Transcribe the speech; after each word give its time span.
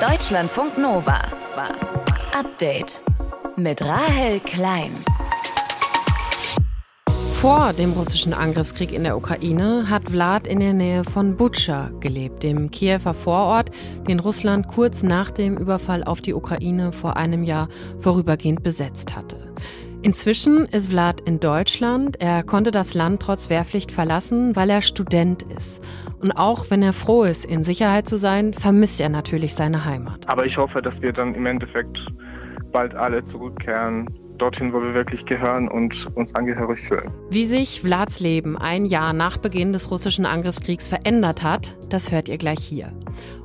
Deutschlandfunk 0.00 0.78
Nova. 0.78 1.20
Update 2.32 3.02
mit 3.58 3.82
Rahel 3.82 4.40
Klein. 4.40 4.92
Vor 7.34 7.74
dem 7.74 7.92
russischen 7.92 8.32
Angriffskrieg 8.32 8.92
in 8.92 9.04
der 9.04 9.18
Ukraine 9.18 9.90
hat 9.90 10.08
Vlad 10.08 10.46
in 10.46 10.60
der 10.60 10.72
Nähe 10.72 11.04
von 11.04 11.36
Butscha 11.36 11.90
gelebt, 12.00 12.42
dem 12.42 12.70
Kiewer 12.70 13.12
Vorort, 13.12 13.72
den 14.08 14.20
Russland 14.20 14.68
kurz 14.68 15.02
nach 15.02 15.30
dem 15.30 15.58
Überfall 15.58 16.02
auf 16.02 16.22
die 16.22 16.32
Ukraine 16.32 16.92
vor 16.92 17.18
einem 17.18 17.44
Jahr 17.44 17.68
vorübergehend 17.98 18.62
besetzt 18.62 19.14
hatte. 19.14 19.49
Inzwischen 20.02 20.64
ist 20.64 20.88
Vlad 20.88 21.20
in 21.20 21.40
Deutschland. 21.40 22.20
Er 22.22 22.42
konnte 22.42 22.70
das 22.70 22.94
Land 22.94 23.20
trotz 23.20 23.50
Wehrpflicht 23.50 23.92
verlassen, 23.92 24.56
weil 24.56 24.70
er 24.70 24.80
Student 24.80 25.42
ist. 25.42 25.82
Und 26.20 26.32
auch 26.32 26.70
wenn 26.70 26.82
er 26.82 26.94
froh 26.94 27.24
ist, 27.24 27.44
in 27.44 27.64
Sicherheit 27.64 28.08
zu 28.08 28.16
sein, 28.16 28.54
vermisst 28.54 29.02
er 29.02 29.10
natürlich 29.10 29.54
seine 29.54 29.84
Heimat. 29.84 30.26
Aber 30.26 30.46
ich 30.46 30.56
hoffe, 30.56 30.80
dass 30.80 31.02
wir 31.02 31.12
dann 31.12 31.34
im 31.34 31.44
Endeffekt 31.44 32.06
bald 32.72 32.94
alle 32.94 33.24
zurückkehren 33.24 34.06
dorthin, 34.40 34.72
wo 34.72 34.82
wir 34.82 34.94
wirklich 34.94 35.24
gehören 35.24 35.68
und 35.68 36.08
uns 36.14 36.34
angehörig 36.34 36.80
fühlen. 36.80 37.10
Wie 37.30 37.46
sich 37.46 37.80
Vlads 37.80 38.20
Leben 38.20 38.56
ein 38.56 38.84
Jahr 38.84 39.12
nach 39.12 39.36
Beginn 39.36 39.72
des 39.72 39.90
russischen 39.90 40.26
Angriffskriegs 40.26 40.88
verändert 40.88 41.42
hat, 41.42 41.76
das 41.90 42.12
hört 42.12 42.28
ihr 42.28 42.38
gleich 42.38 42.60
hier. 42.60 42.92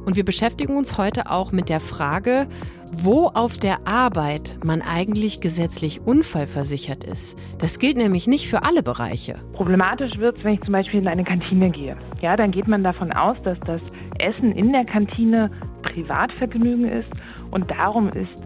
Und 0.06 0.16
wir 0.16 0.24
beschäftigen 0.24 0.78
uns 0.78 0.98
heute 0.98 1.30
auch 1.32 1.52
mit 1.52 1.70
der 1.70 1.80
Frage, 1.80 2.48
wo 2.92 3.28
auf 3.28 3.58
der 3.58 3.88
Arbeit 3.88 4.60
man 4.64 4.82
eigentlich 4.82 5.42
gesetzlich 5.42 6.02
unfallversichert 6.02 7.04
ist. 7.04 7.42
Das 7.58 7.80
gilt 7.80 7.98
nämlich 7.98 8.28
nicht 8.28 8.48
für 8.48 8.64
alle 8.64 8.84
Bereiche. 8.84 9.36
Problematisch 9.54 10.18
wird 10.18 10.38
es, 10.38 10.44
wenn 10.44 10.54
ich 10.54 10.62
zum 10.62 10.74
Beispiel 10.74 11.00
in 11.02 11.08
eine 11.08 11.24
Kantine 11.24 11.72
gehe. 11.72 11.98
Ja, 12.22 12.36
dann 12.36 12.52
geht 12.52 12.68
man 12.68 12.84
davon 12.84 13.12
aus, 13.12 13.42
dass 13.42 13.60
das 13.62 13.82
Essen 14.20 14.52
in 14.52 14.72
der 14.72 14.86
Kantine 14.86 15.52
Privatvergnügen 15.82 16.86
ist 16.86 17.10
und 17.52 17.70
darum 17.72 18.10
ist 18.10 18.46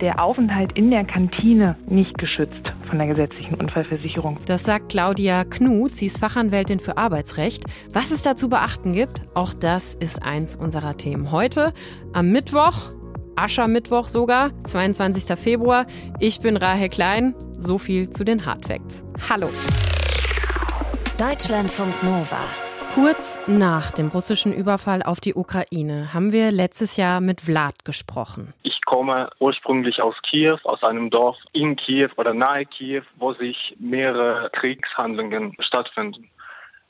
der 0.00 0.22
Aufenthalt 0.22 0.72
in 0.72 0.90
der 0.90 1.04
Kantine 1.04 1.76
nicht 1.88 2.16
geschützt 2.18 2.72
von 2.88 2.98
der 2.98 3.08
gesetzlichen 3.08 3.54
Unfallversicherung. 3.54 4.38
Das 4.46 4.64
sagt 4.64 4.90
Claudia 4.90 5.44
Knut, 5.44 5.90
sie 5.90 6.06
ist 6.06 6.18
Fachanwältin 6.18 6.78
für 6.78 6.96
Arbeitsrecht. 6.96 7.64
Was 7.92 8.10
es 8.10 8.22
dazu 8.22 8.48
beachten 8.48 8.92
gibt, 8.92 9.22
auch 9.34 9.52
das 9.52 9.94
ist 9.94 10.22
eins 10.22 10.56
unserer 10.56 10.96
Themen 10.96 11.32
heute 11.32 11.72
am 12.12 12.30
Mittwoch. 12.30 12.90
Aschermittwoch 13.36 14.08
sogar, 14.08 14.50
22. 14.64 15.38
Februar. 15.38 15.86
Ich 16.18 16.40
bin 16.40 16.56
Rahel 16.56 16.88
Klein. 16.88 17.34
So 17.56 17.78
viel 17.78 18.10
zu 18.10 18.24
den 18.24 18.44
Hardfacts. 18.44 19.04
Hallo. 19.30 19.48
Deutschlandfunk 21.18 22.02
Nova. 22.02 22.67
Kurz 23.00 23.38
nach 23.46 23.92
dem 23.92 24.08
russischen 24.08 24.52
Überfall 24.52 25.04
auf 25.04 25.20
die 25.20 25.34
Ukraine 25.36 26.12
haben 26.12 26.32
wir 26.32 26.50
letztes 26.50 26.96
Jahr 26.96 27.20
mit 27.20 27.40
Vlad 27.40 27.84
gesprochen. 27.84 28.54
Ich 28.64 28.84
komme 28.84 29.30
ursprünglich 29.38 30.02
aus 30.02 30.16
Kiew, 30.22 30.58
aus 30.64 30.82
einem 30.82 31.08
Dorf 31.08 31.36
in 31.52 31.76
Kiew 31.76 32.08
oder 32.16 32.34
nahe 32.34 32.66
Kiew, 32.66 33.02
wo 33.14 33.34
sich 33.34 33.76
mehrere 33.78 34.50
Kriegshandlungen 34.50 35.54
stattfinden. 35.60 36.28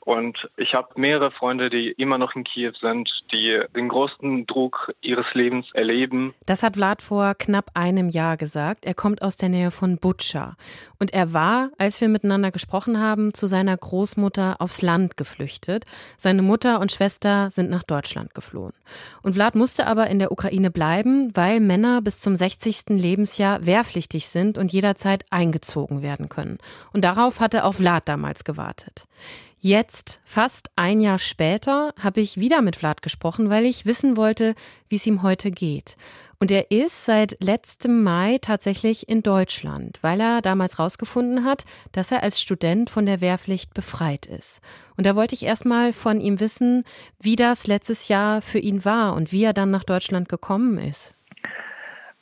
Und 0.01 0.49
ich 0.57 0.73
habe 0.73 0.87
mehrere 0.95 1.29
Freunde, 1.31 1.69
die 1.69 1.91
immer 1.91 2.17
noch 2.17 2.35
in 2.35 2.43
Kiew 2.43 2.73
sind, 2.79 3.09
die 3.31 3.59
den 3.75 3.89
größten 3.89 4.47
Druck 4.47 4.93
ihres 5.01 5.33
Lebens 5.33 5.67
erleben. 5.73 6.33
Das 6.45 6.63
hat 6.63 6.75
Vlad 6.75 7.01
vor 7.01 7.35
knapp 7.35 7.71
einem 7.73 8.09
Jahr 8.09 8.37
gesagt. 8.37 8.85
Er 8.85 8.93
kommt 8.93 9.21
aus 9.21 9.37
der 9.37 9.49
Nähe 9.49 9.71
von 9.71 9.97
Butscha. 9.97 10.55
Und 10.99 11.13
er 11.13 11.33
war, 11.33 11.69
als 11.77 11.99
wir 12.01 12.09
miteinander 12.09 12.51
gesprochen 12.51 12.99
haben, 12.99 13.33
zu 13.33 13.47
seiner 13.47 13.75
Großmutter 13.75 14.55
aufs 14.59 14.81
Land 14.81 15.17
geflüchtet. 15.17 15.85
Seine 16.17 16.41
Mutter 16.41 16.79
und 16.79 16.91
Schwester 16.91 17.49
sind 17.51 17.69
nach 17.69 17.83
Deutschland 17.83 18.33
geflohen. 18.33 18.73
Und 19.21 19.33
Vlad 19.33 19.55
musste 19.55 19.85
aber 19.85 20.07
in 20.07 20.19
der 20.19 20.31
Ukraine 20.31 20.71
bleiben, 20.71 21.31
weil 21.35 21.59
Männer 21.59 22.01
bis 22.01 22.21
zum 22.21 22.35
60. 22.35 22.89
Lebensjahr 22.89 23.65
wehrpflichtig 23.65 24.27
sind 24.27 24.57
und 24.57 24.71
jederzeit 24.71 25.25
eingezogen 25.29 26.01
werden 26.01 26.29
können. 26.29 26.57
Und 26.93 27.03
darauf 27.03 27.39
hatte 27.39 27.65
auch 27.65 27.75
Vlad 27.75 28.07
damals 28.07 28.43
gewartet. 28.43 29.05
Jetzt, 29.61 30.21
fast 30.23 30.71
ein 30.77 31.01
Jahr 31.01 31.17
später, 31.17 31.93
habe 31.99 32.21
ich 32.21 32.39
wieder 32.39 32.61
mit 32.61 32.77
Vlad 32.77 33.01
gesprochen, 33.01 33.49
weil 33.49 33.65
ich 33.65 33.85
wissen 33.85 34.15
wollte, 34.15 34.55
wie 34.87 34.95
es 34.95 35.05
ihm 35.05 35.21
heute 35.21 35.51
geht. 35.51 35.97
Und 36.39 36.49
er 36.49 36.71
ist 36.71 37.03
seit 37.03 37.35
letztem 37.43 38.01
Mai 38.01 38.37
tatsächlich 38.41 39.09
in 39.09 39.21
Deutschland, 39.21 39.99
weil 40.01 40.21
er 40.21 40.41
damals 40.41 40.79
rausgefunden 40.79 41.43
hat, 41.43 41.65
dass 41.91 42.09
er 42.09 42.23
als 42.23 42.39
Student 42.39 42.89
von 42.89 43.05
der 43.05 43.19
Wehrpflicht 43.19 43.73
befreit 43.73 44.27
ist. 44.27 44.61
Und 44.95 45.05
da 45.05 45.17
wollte 45.17 45.35
ich 45.35 45.43
erstmal 45.43 45.91
von 45.91 46.21
ihm 46.21 46.39
wissen, 46.39 46.85
wie 47.19 47.35
das 47.35 47.67
letztes 47.67 48.07
Jahr 48.07 48.41
für 48.41 48.59
ihn 48.59 48.85
war 48.85 49.13
und 49.13 49.33
wie 49.33 49.43
er 49.43 49.51
dann 49.51 49.71
nach 49.71 49.83
Deutschland 49.83 50.29
gekommen 50.29 50.77
ist. 50.77 51.13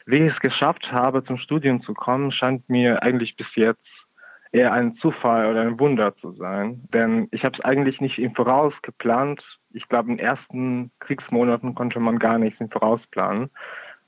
Wie 0.07 0.17
ich 0.17 0.23
es 0.23 0.39
geschafft 0.39 0.91
habe, 0.91 1.21
zum 1.21 1.37
Studium 1.37 1.81
zu 1.81 1.93
kommen, 1.93 2.31
scheint 2.31 2.67
mir 2.67 3.03
eigentlich 3.03 3.35
bis 3.35 3.53
jetzt 3.55 4.07
eher 4.51 4.73
ein 4.73 4.93
Zufall 4.93 5.49
oder 5.49 5.61
ein 5.61 5.79
Wunder 5.79 6.15
zu 6.15 6.31
sein. 6.31 6.87
Denn 6.93 7.27
ich 7.31 7.45
habe 7.45 7.53
es 7.53 7.61
eigentlich 7.61 8.01
nicht 8.01 8.19
im 8.19 8.33
Voraus 8.35 8.81
geplant. 8.81 9.59
Ich 9.71 9.87
glaube, 9.87 10.11
in 10.11 10.17
den 10.17 10.25
ersten 10.25 10.91
Kriegsmonaten 10.99 11.75
konnte 11.75 11.99
man 11.99 12.19
gar 12.19 12.37
nichts 12.37 12.61
im 12.61 12.69
Voraus 12.69 13.07
planen, 13.07 13.49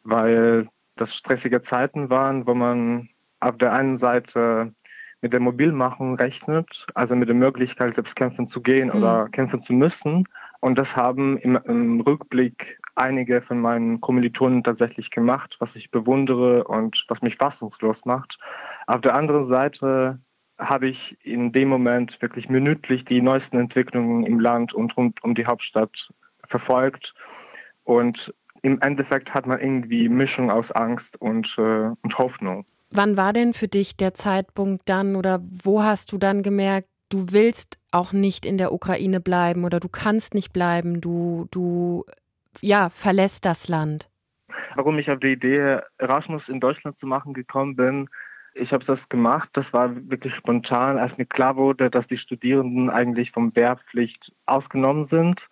weil 0.03 0.67
das 0.95 1.15
stressige 1.15 1.61
Zeiten 1.61 2.09
waren, 2.09 2.45
wo 2.47 2.53
man 2.53 3.09
auf 3.39 3.57
der 3.57 3.73
einen 3.73 3.97
Seite 3.97 4.73
mit 5.21 5.33
der 5.33 5.39
Mobilmachung 5.39 6.15
rechnet, 6.15 6.87
also 6.93 7.15
mit 7.15 7.27
der 7.27 7.35
Möglichkeit, 7.35 7.93
selbst 7.93 8.15
kämpfen 8.15 8.47
zu 8.47 8.61
gehen 8.61 8.87
mhm. 8.87 8.95
oder 8.95 9.29
kämpfen 9.29 9.61
zu 9.61 9.73
müssen. 9.73 10.25
Und 10.61 10.77
das 10.77 10.95
haben 10.95 11.37
im, 11.37 11.57
im, 11.65 12.01
Rückblick 12.01 12.79
einige 12.95 13.41
von 13.41 13.59
meinen 13.59 14.01
Kommilitonen 14.01 14.63
tatsächlich 14.63 15.09
gemacht, 15.09 15.57
was 15.59 15.75
ich 15.75 15.91
bewundere 15.91 16.65
und 16.65 17.05
was 17.07 17.21
mich 17.21 17.35
fassungslos 17.35 18.05
macht. 18.05 18.39
Auf 18.87 19.01
der 19.01 19.15
anderen 19.15 19.43
Seite 19.43 20.19
habe 20.59 20.89
ich 20.89 21.17
in 21.25 21.51
dem 21.51 21.69
Moment 21.69 22.21
wirklich 22.21 22.49
minütlich 22.49 23.05
die 23.05 23.21
neuesten 23.21 23.57
Entwicklungen 23.57 24.25
im 24.25 24.39
Land 24.39 24.73
und 24.73 24.95
rund 24.97 25.23
um 25.23 25.33
die 25.33 25.45
Hauptstadt 25.45 26.13
verfolgt. 26.45 27.13
Und 27.83 28.33
im 28.61 28.79
Endeffekt 28.81 29.33
hat 29.33 29.47
man 29.47 29.59
irgendwie 29.59 30.09
Mischung 30.09 30.51
aus 30.51 30.71
Angst 30.71 31.19
und, 31.21 31.55
äh, 31.57 31.89
und 32.01 32.17
Hoffnung. 32.17 32.65
Wann 32.91 33.17
war 33.17 33.33
denn 33.33 33.53
für 33.53 33.67
dich 33.67 33.95
der 33.95 34.13
Zeitpunkt 34.13 34.89
dann 34.89 35.15
oder 35.15 35.41
wo 35.41 35.81
hast 35.81 36.11
du 36.11 36.17
dann 36.17 36.43
gemerkt, 36.43 36.89
du 37.09 37.27
willst 37.31 37.79
auch 37.91 38.11
nicht 38.11 38.45
in 38.45 38.57
der 38.57 38.73
Ukraine 38.73 39.19
bleiben 39.19 39.63
oder 39.63 39.79
du 39.79 39.89
kannst 39.89 40.33
nicht 40.33 40.53
bleiben, 40.53 40.99
du, 40.99 41.47
du 41.51 42.05
ja, 42.61 42.89
verlässt 42.89 43.45
das 43.45 43.67
Land? 43.67 44.09
Warum 44.75 44.97
ich 44.97 45.09
auf 45.11 45.19
die 45.19 45.33
Idee, 45.33 45.79
Erasmus 45.97 46.49
in 46.49 46.59
Deutschland 46.59 46.97
zu 46.97 47.05
machen 47.05 47.33
gekommen 47.33 47.75
bin, 47.75 48.09
ich 48.59 48.73
habe 48.73 48.85
das 48.85 49.09
gemacht. 49.09 49.49
Das 49.53 49.73
war 49.73 49.95
wirklich 50.09 50.35
spontan, 50.35 50.97
als 50.97 51.17
mir 51.17 51.25
klar 51.25 51.55
wurde, 51.55 51.89
dass 51.89 52.07
die 52.07 52.17
Studierenden 52.17 52.89
eigentlich 52.89 53.31
vom 53.31 53.55
Wehrpflicht 53.55 54.33
ausgenommen 54.45 55.05
sind. 55.05 55.49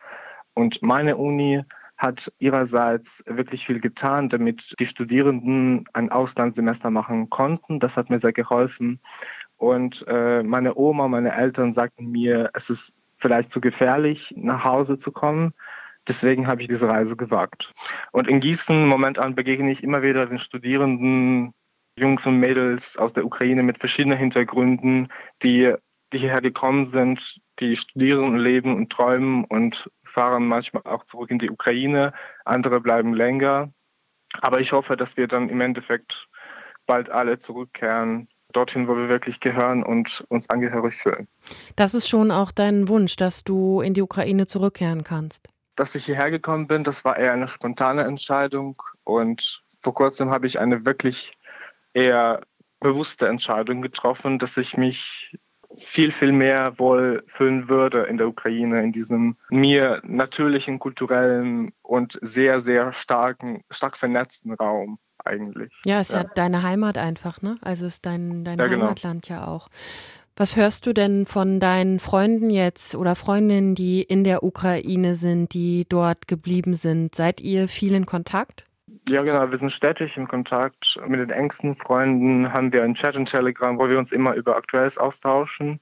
Und 0.53 0.81
meine 0.81 1.17
Uni 1.17 1.63
hat 1.97 2.31
ihrerseits 2.38 3.23
wirklich 3.25 3.66
viel 3.66 3.79
getan, 3.79 4.29
damit 4.29 4.75
die 4.79 4.85
Studierenden 4.85 5.85
ein 5.94 6.12
Auslandssemester 6.12 6.91
machen 6.91 7.29
konnten. 7.29 7.79
Das 7.79 7.97
hat 7.97 8.09
mir 8.09 8.19
sehr 8.19 8.34
geholfen. 8.34 9.00
Und 9.57 10.06
äh, 10.07 10.44
meine 10.44 10.75
Oma, 10.75 11.07
meine 11.07 11.34
Eltern 11.34 11.73
sagten 11.73 12.12
mir, 12.12 12.51
es 12.53 12.69
ist 12.69 12.94
vielleicht 13.17 13.51
zu 13.51 13.59
gefährlich, 13.59 14.34
nach 14.38 14.63
Hause 14.63 14.97
zu 14.97 15.12
kommen. 15.12 15.53
Deswegen 16.07 16.47
habe 16.47 16.62
ich 16.62 16.67
diese 16.67 16.88
Reise 16.88 17.16
gewagt. 17.16 17.73
Und 18.12 18.28
in 18.28 18.40
Gießen 18.40 18.88
momentan 18.88 19.35
begegne 19.35 19.72
ich 19.72 19.84
immer 19.84 20.03
wieder 20.03 20.25
den 20.28 20.40
Studierenden, 20.40 21.53
Jungs 21.97 22.25
und 22.25 22.40
Mädels 22.40 22.96
aus 22.97 23.13
der 23.13 23.25
Ukraine 23.25 23.63
mit 23.63 23.78
verschiedenen 23.78 24.18
Hintergründen, 24.18 25.09
die, 25.44 25.74
hierher 26.13 26.41
gekommen 26.41 26.85
sind, 26.85 27.40
die 27.59 27.75
studieren, 27.75 28.38
leben 28.38 28.75
und 28.75 28.91
träumen 28.91 29.44
und 29.46 29.91
fahren 30.03 30.47
manchmal 30.47 30.84
auch 30.84 31.03
zurück 31.03 31.31
in 31.31 31.40
die 31.40 31.50
Ukraine. 31.50 32.13
Andere 32.46 32.79
bleiben 32.79 33.14
länger. 33.14 33.72
Aber 34.41 34.59
ich 34.59 34.72
hoffe, 34.72 34.96
dass 34.96 35.17
wir 35.17 35.28
dann 35.28 35.49
im 35.49 35.59
Endeffekt 35.59 36.29
bald 36.85 37.09
alle 37.09 37.40
zurückkehren 37.40 38.28
dorthin, 38.53 38.88
wo 38.88 38.96
wir 38.96 39.09
wirklich 39.09 39.40
gehören 39.40 39.84
und 39.84 40.23
uns 40.29 40.50
angehörig 40.50 40.96
fühlen. 40.96 41.28
Das 41.76 41.93
ist 41.93 42.08
schon 42.08 42.32
auch 42.32 42.52
dein 42.52 42.88
Wunsch, 42.88 43.16
dass 43.16 43.43
du 43.43 43.82
in 43.82 43.93
die 43.93 44.02
Ukraine 44.02 44.47
zurückkehren 44.47 45.03
kannst. 45.03 45.50
Dass 45.76 45.96
ich 45.96 46.05
hierher 46.05 46.32
gekommen 46.32 46.67
bin, 46.67 46.84
das 46.84 47.05
war 47.05 47.17
eher 47.17 47.34
eine 47.34 47.47
spontane 47.47 48.03
Entscheidung 48.03 48.82
und 49.03 49.64
vor 49.82 49.93
kurzem 49.93 50.32
habe 50.32 50.47
ich 50.47 50.59
eine 50.59 50.85
wirklich 50.85 51.34
eher 51.97 52.41
bewusste 52.79 53.28
Entscheidung 53.28 53.82
getroffen, 53.82 54.40
dass 54.40 54.55
ich 54.58 54.78
mich 54.78 55.35
viel, 55.78 56.11
viel 56.11 56.32
mehr 56.32 56.78
wohl 56.79 57.23
fühlen 57.28 57.70
würde 57.70 58.03
in 58.03 58.17
der 58.17 58.28
Ukraine, 58.28 58.84
in 58.84 58.91
diesem 58.91 59.35
mir 59.49 60.02
natürlichen, 60.03 60.79
kulturellen 60.79 61.73
und 61.82 62.17
sehr, 62.22 62.59
sehr 62.59 62.94
starken, 62.94 63.64
stark 63.70 63.97
vernetzten 63.97 64.53
Raum 64.53 64.99
eigentlich. 65.26 65.73
Ja, 65.85 65.99
ist 65.99 66.14
ja, 66.14 66.22
ja 66.22 66.29
deine 66.35 66.64
Heimat 66.64 66.97
einfach, 66.97 67.41
ne? 67.41 67.58
Also 67.61 67.85
ist 67.85 68.05
dein, 68.05 68.43
dein 68.43 68.59
ja, 68.59 68.67
genau. 68.67 68.85
Heimatland 68.85 69.28
genau. 69.28 69.40
ja 69.41 69.47
auch. 69.47 69.70
Was 70.35 70.55
hörst 70.55 70.85
du 70.85 70.93
denn 70.93 71.26
von 71.26 71.59
deinen 71.59 72.00
Freunden 72.00 72.52
jetzt 72.52 72.96
oder 72.96 73.16
Freundinnen, 73.16 73.73
die 73.73 74.03
in 74.03 74.23
der 74.23 74.43
Ukraine 74.43 75.16
sind, 75.16 75.53
die 75.53 75.85
dort 75.90 76.28
geblieben 76.28 76.76
sind? 76.76 77.16
Seid 77.16 77.41
ihr 77.41 77.67
viel 77.67 77.93
in 77.93 78.05
Kontakt? 78.05 78.66
Ja, 79.09 79.21
genau. 79.21 79.49
Wir 79.49 79.57
sind 79.57 79.71
stetig 79.71 80.17
in 80.17 80.27
Kontakt. 80.27 80.99
Mit 81.07 81.21
den 81.21 81.29
engsten 81.29 81.75
Freunden 81.75 82.51
haben 82.51 82.73
wir 82.73 82.83
einen 82.83 82.93
Chat 82.93 83.15
in 83.15 83.25
Telegram, 83.25 83.79
wo 83.79 83.87
wir 83.87 83.97
uns 83.97 84.11
immer 84.11 84.33
über 84.33 84.57
Aktuelles 84.57 84.97
austauschen. 84.97 85.79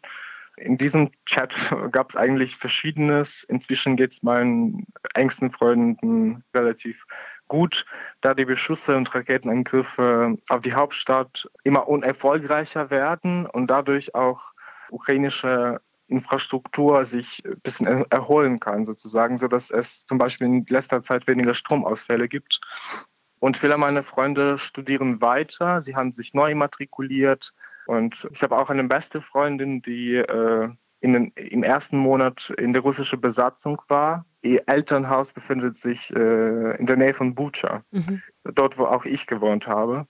In 0.58 0.78
diesem 0.78 1.10
Chat 1.26 1.56
gab 1.92 2.12
es 2.12 2.16
eigentlich 2.16 2.56
Verschiedenes. 2.56 3.44
Inzwischen 3.44 3.96
geht 3.96 4.14
es 4.14 4.22
meinen 4.22 4.86
engsten 5.16 5.50
Freunden 5.50 6.44
relativ 6.54 7.04
gut, 7.48 7.88
da 8.22 8.36
die 8.36 8.46
Beschüsse 8.46 8.96
und 8.96 9.14
Raketenangriffe 9.14 10.38
auf 10.50 10.62
die 10.62 10.74
Hauptstadt 10.74 11.50
immer 11.64 11.88
unerfolgreicher 11.88 12.92
werden 12.92 13.48
und 13.48 13.68
dadurch 13.68 14.14
auch 14.14 14.54
ukrainische 14.92 15.82
Infrastruktur 16.08 17.04
sich 17.06 17.42
ein 17.44 17.60
bisschen 17.62 18.06
erholen 18.12 18.60
kann, 18.60 18.86
sozusagen, 18.86 19.40
sodass 19.40 19.72
es 19.72 20.06
zum 20.06 20.20
Beispiel 20.20 20.46
in 20.46 20.66
letzter 20.70 21.02
Zeit 21.02 21.26
weniger 21.26 21.56
Stromausfälle 21.56 22.28
gibt. 22.28 22.62
Und 23.40 23.58
viele 23.58 23.78
meiner 23.78 24.04
Freunde 24.04 24.58
studieren 24.58 25.22
weiter, 25.22 25.82
sie 25.82 25.96
haben 25.96 26.14
sich 26.14 26.34
neu 26.34 26.52
immatrikuliert. 26.52 27.54
Und 27.86 28.28
ich 28.32 28.42
habe 28.42 28.58
auch 28.58 28.70
eine 28.70 28.84
beste 28.86 29.22
Freundin, 29.22 29.82
die 29.82 30.16
äh, 30.16 30.70
in 31.02 31.14
den, 31.14 31.32
im 31.36 31.62
ersten 31.62 31.98
Monat 31.98 32.52
in 32.58 32.74
der 32.74 32.82
russischen 32.82 33.22
Besatzung 33.22 33.80
war. 33.88 34.26
Ihr 34.42 34.64
Elternhaus 34.68 35.34
befindet 35.34 35.78
sich 35.78 36.12
äh, 36.16 36.78
in 36.78 36.86
der 36.88 36.98
Nähe 36.98 37.14
von 37.14 37.36
Bucha, 37.36 37.84
mhm. 37.92 38.24
dort, 38.44 38.78
wo 38.78 38.86
auch 38.86 39.06
ich 39.06 39.28
gewohnt 39.28 39.68
habe. 39.68 40.08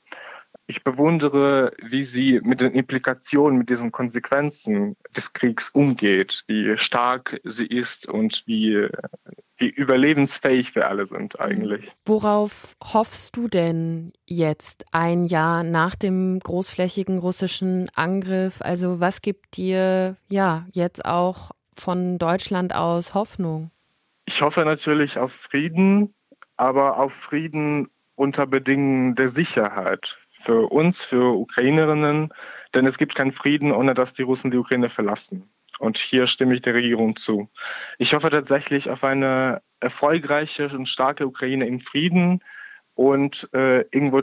Ich 0.67 0.83
bewundere, 0.83 1.73
wie 1.83 2.03
sie 2.03 2.41
mit 2.43 2.59
den 2.59 2.73
Implikationen, 2.73 3.59
mit 3.59 3.69
diesen 3.69 3.91
Konsequenzen 3.91 4.95
des 5.15 5.33
Kriegs 5.33 5.69
umgeht, 5.69 6.43
wie 6.47 6.75
stark 6.77 7.39
sie 7.43 7.67
ist 7.67 8.07
und 8.07 8.41
wie, 8.47 8.87
wie 9.57 9.69
überlebensfähig 9.69 10.73
wir 10.73 10.89
alle 10.89 11.05
sind 11.05 11.39
eigentlich. 11.39 11.91
Worauf 12.05 12.75
hoffst 12.83 13.37
du 13.37 13.47
denn 13.47 14.11
jetzt 14.25 14.85
ein 14.91 15.25
Jahr 15.25 15.63
nach 15.63 15.93
dem 15.93 16.39
großflächigen 16.39 17.19
russischen 17.19 17.89
Angriff? 17.93 18.61
Also 18.61 18.99
was 18.99 19.21
gibt 19.21 19.57
dir 19.57 20.17
ja 20.29 20.65
jetzt 20.73 21.05
auch 21.05 21.51
von 21.75 22.17
Deutschland 22.17 22.73
aus 22.73 23.13
Hoffnung? 23.13 23.69
Ich 24.25 24.41
hoffe 24.41 24.65
natürlich 24.65 25.19
auf 25.19 25.31
Frieden, 25.31 26.15
aber 26.57 26.97
auf 26.97 27.13
Frieden 27.13 27.89
unter 28.15 28.47
Bedingungen 28.47 29.15
der 29.15 29.29
Sicherheit 29.29 30.17
für 30.45 30.71
uns, 30.71 31.03
für 31.03 31.37
Ukrainerinnen, 31.37 32.33
denn 32.73 32.85
es 32.85 32.97
gibt 32.97 33.15
keinen 33.15 33.31
Frieden, 33.31 33.71
ohne 33.71 33.93
dass 33.93 34.13
die 34.13 34.23
Russen 34.23 34.51
die 34.51 34.57
Ukraine 34.57 34.89
verlassen. 34.89 35.49
Und 35.79 35.97
hier 35.97 36.27
stimme 36.27 36.53
ich 36.53 36.61
der 36.61 36.73
Regierung 36.73 37.15
zu. 37.15 37.49
Ich 37.97 38.13
hoffe 38.13 38.29
tatsächlich 38.29 38.89
auf 38.89 39.03
eine 39.03 39.61
erfolgreiche 39.79 40.69
und 40.69 40.87
starke 40.87 41.27
Ukraine 41.27 41.67
im 41.67 41.79
Frieden 41.79 42.41
und 42.93 43.49
äh, 43.53 43.81
irgendwo 43.91 44.21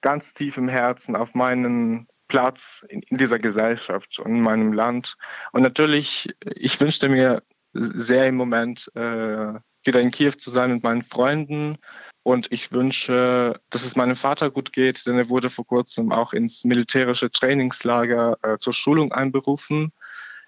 ganz 0.00 0.32
tief 0.32 0.56
im 0.56 0.68
Herzen 0.68 1.16
auf 1.16 1.34
meinen 1.34 2.06
Platz 2.28 2.84
in, 2.88 3.02
in, 3.02 3.18
dieser 3.18 3.38
Gesellschaft 3.38 4.18
und 4.18 4.36
in 4.36 4.40
meinem 4.40 4.72
Land. 4.72 5.16
Und 5.52 5.62
natürlich, 5.62 6.34
ich 6.44 6.80
wünschte 6.80 7.08
mir 7.08 7.42
sehr 7.72 8.26
im 8.26 8.36
Moment, 8.36 8.90
äh, 8.94 9.54
wieder 9.84 10.00
in 10.00 10.10
Kiew 10.10 10.32
zu 10.32 10.50
sein 10.50 10.72
mit 10.72 10.82
meinen 10.82 11.02
Freunden, 11.02 11.78
und 12.26 12.50
ich 12.50 12.72
wünsche, 12.72 13.60
dass 13.70 13.84
es 13.84 13.94
meinem 13.94 14.16
Vater 14.16 14.50
gut 14.50 14.72
geht, 14.72 15.06
denn 15.06 15.16
er 15.16 15.28
wurde 15.28 15.48
vor 15.48 15.64
kurzem 15.64 16.10
auch 16.10 16.32
ins 16.32 16.64
militärische 16.64 17.30
Trainingslager 17.30 18.36
äh, 18.42 18.58
zur 18.58 18.72
Schulung 18.72 19.12
einberufen. 19.12 19.92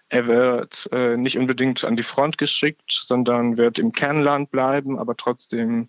Er 0.09 0.27
wird 0.27 0.89
äh, 0.91 1.17
nicht 1.17 1.39
unbedingt 1.39 1.85
an 1.85 1.95
die 1.95 2.03
Front 2.03 2.37
geschickt, 2.37 3.05
sondern 3.07 3.59
wird 3.59 3.79
im 3.79 3.93
Kernland 3.93 4.51
bleiben, 4.51 4.99
aber 4.99 5.17
trotzdem 5.17 5.89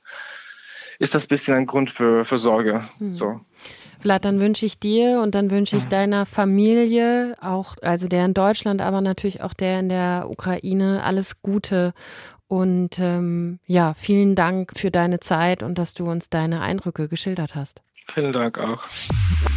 ist 1.00 1.15
das 1.15 1.25
ein 1.25 1.30
bisschen 1.30 1.56
ein 1.56 1.65
Grund 1.65 1.89
für, 1.89 2.24
für 2.24 2.38
Sorge. 2.38 2.88
Hm. 3.00 3.15
So. 3.15 3.42
Vlad, 4.00 4.25
dann 4.25 4.39
wünsche 4.39 4.68
ich 4.68 4.80
dir 4.80 5.21
und 5.24 5.33
dann 5.33 5.50
wünsche 5.50 5.75
ich 5.75 5.85
deiner 5.85 6.27
Familie, 6.27 7.35
auch, 7.42 7.75
also 7.81 8.07
der 8.07 8.25
in 8.25 8.35
Deutschland, 8.35 8.80
aber 8.80 9.01
natürlich 9.01 9.42
auch 9.42 9.56
der 9.56 9.80
in 9.80 9.89
der 9.89 10.27
Ukraine, 10.30 11.03
alles 11.03 11.42
Gute 11.42 11.94
und 12.49 12.97
ähm, 12.99 13.59
ja, 13.67 13.93
vielen 13.93 14.35
Dank 14.35 14.71
für 14.75 14.91
deine 14.91 15.19
Zeit 15.19 15.63
und 15.63 15.77
dass 15.77 15.93
du 15.93 16.05
uns 16.05 16.29
deine 16.29 16.61
Eindrücke 16.61 17.07
geschildert 17.07 17.55
hast. 17.55 17.81
Vielen 18.11 18.33
Dank 18.33 18.57
auch. 18.57 18.81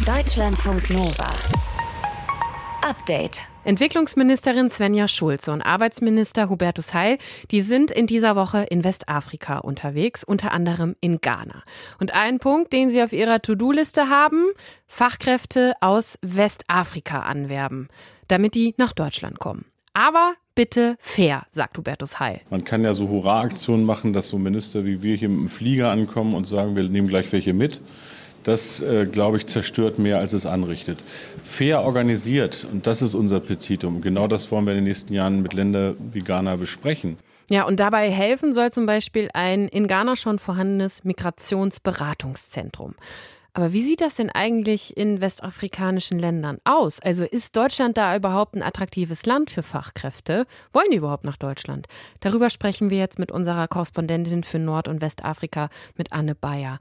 Deutschlandfunk 0.05 0.89
Nova. 0.91 1.31
Update. 2.83 3.41
Entwicklungsministerin 3.63 4.69
Svenja 4.69 5.07
Schulze 5.07 5.51
und 5.51 5.63
Arbeitsminister 5.63 6.49
Hubertus 6.49 6.93
Heil, 6.93 7.17
die 7.49 7.61
sind 7.61 7.89
in 7.89 8.05
dieser 8.05 8.35
Woche 8.35 8.63
in 8.69 8.83
Westafrika 8.83 9.57
unterwegs, 9.57 10.23
unter 10.23 10.51
anderem 10.51 10.95
in 11.01 11.19
Ghana. 11.19 11.63
Und 11.99 12.13
ein 12.13 12.37
Punkt, 12.37 12.73
den 12.73 12.91
sie 12.91 13.01
auf 13.01 13.13
ihrer 13.13 13.41
To-Do-Liste 13.41 14.09
haben, 14.09 14.45
Fachkräfte 14.85 15.73
aus 15.81 16.19
Westafrika 16.21 17.21
anwerben, 17.21 17.87
damit 18.27 18.53
die 18.53 18.75
nach 18.77 18.93
Deutschland 18.93 19.39
kommen. 19.39 19.65
Aber 19.93 20.33
bitte 20.55 20.95
fair, 20.99 21.43
sagt 21.51 21.77
Hubertus 21.77 22.19
Heil. 22.19 22.41
Man 22.49 22.63
kann 22.63 22.83
ja 22.83 22.93
so 22.93 23.09
Hurra-Aktionen 23.09 23.85
machen, 23.85 24.13
dass 24.13 24.27
so 24.27 24.37
Minister 24.37 24.85
wie 24.85 25.03
wir 25.03 25.15
hier 25.15 25.29
mit 25.29 25.39
dem 25.39 25.49
Flieger 25.49 25.91
ankommen 25.91 26.35
und 26.35 26.45
sagen, 26.45 26.75
wir 26.75 26.83
nehmen 26.83 27.07
gleich 27.07 27.31
welche 27.31 27.53
mit. 27.53 27.81
Das, 28.43 28.81
äh, 28.81 29.05
glaube 29.05 29.37
ich, 29.37 29.47
zerstört 29.47 29.99
mehr, 29.99 30.19
als 30.19 30.33
es 30.33 30.45
anrichtet. 30.45 30.99
Fair 31.43 31.81
organisiert, 31.81 32.67
und 32.69 32.85
das 32.87 33.01
ist 33.01 33.13
unser 33.13 33.39
Petitum. 33.39 34.01
Genau 34.01 34.27
das 34.27 34.51
wollen 34.51 34.65
wir 34.65 34.73
in 34.73 34.79
den 34.79 34.83
nächsten 34.83 35.13
Jahren 35.13 35.41
mit 35.41 35.53
Ländern 35.53 35.95
wie 36.11 36.19
Ghana 36.19 36.57
besprechen. 36.57 37.17
Ja, 37.49 37.63
und 37.63 37.79
dabei 37.79 38.09
helfen 38.11 38.53
soll 38.53 38.71
zum 38.71 38.85
Beispiel 38.85 39.29
ein 39.33 39.67
in 39.67 39.87
Ghana 39.87 40.15
schon 40.15 40.39
vorhandenes 40.39 41.03
Migrationsberatungszentrum. 41.03 42.95
Aber 43.55 43.71
wie 43.71 43.83
sieht 43.83 44.01
das 44.01 44.15
denn 44.15 44.31
eigentlich 44.31 44.97
in 44.97 45.21
westafrikanischen 45.21 46.17
Ländern 46.17 46.57
aus? 46.63 46.99
Also 46.99 47.23
ist 47.23 47.55
Deutschland 47.55 47.97
da 47.97 48.15
überhaupt 48.15 48.55
ein 48.55 48.63
attraktives 48.63 49.27
Land 49.27 49.51
für 49.51 49.61
Fachkräfte? 49.61 50.47
Wollen 50.71 50.89
die 50.89 50.97
überhaupt 50.97 51.23
nach 51.23 51.37
Deutschland? 51.37 51.87
Darüber 52.19 52.49
sprechen 52.49 52.89
wir 52.89 52.97
jetzt 52.97 53.19
mit 53.19 53.31
unserer 53.31 53.67
Korrespondentin 53.67 54.43
für 54.43 54.57
Nord- 54.57 54.87
und 54.87 55.01
Westafrika, 55.01 55.69
mit 55.95 56.11
Anne 56.11 56.33
Bayer. 56.33 56.79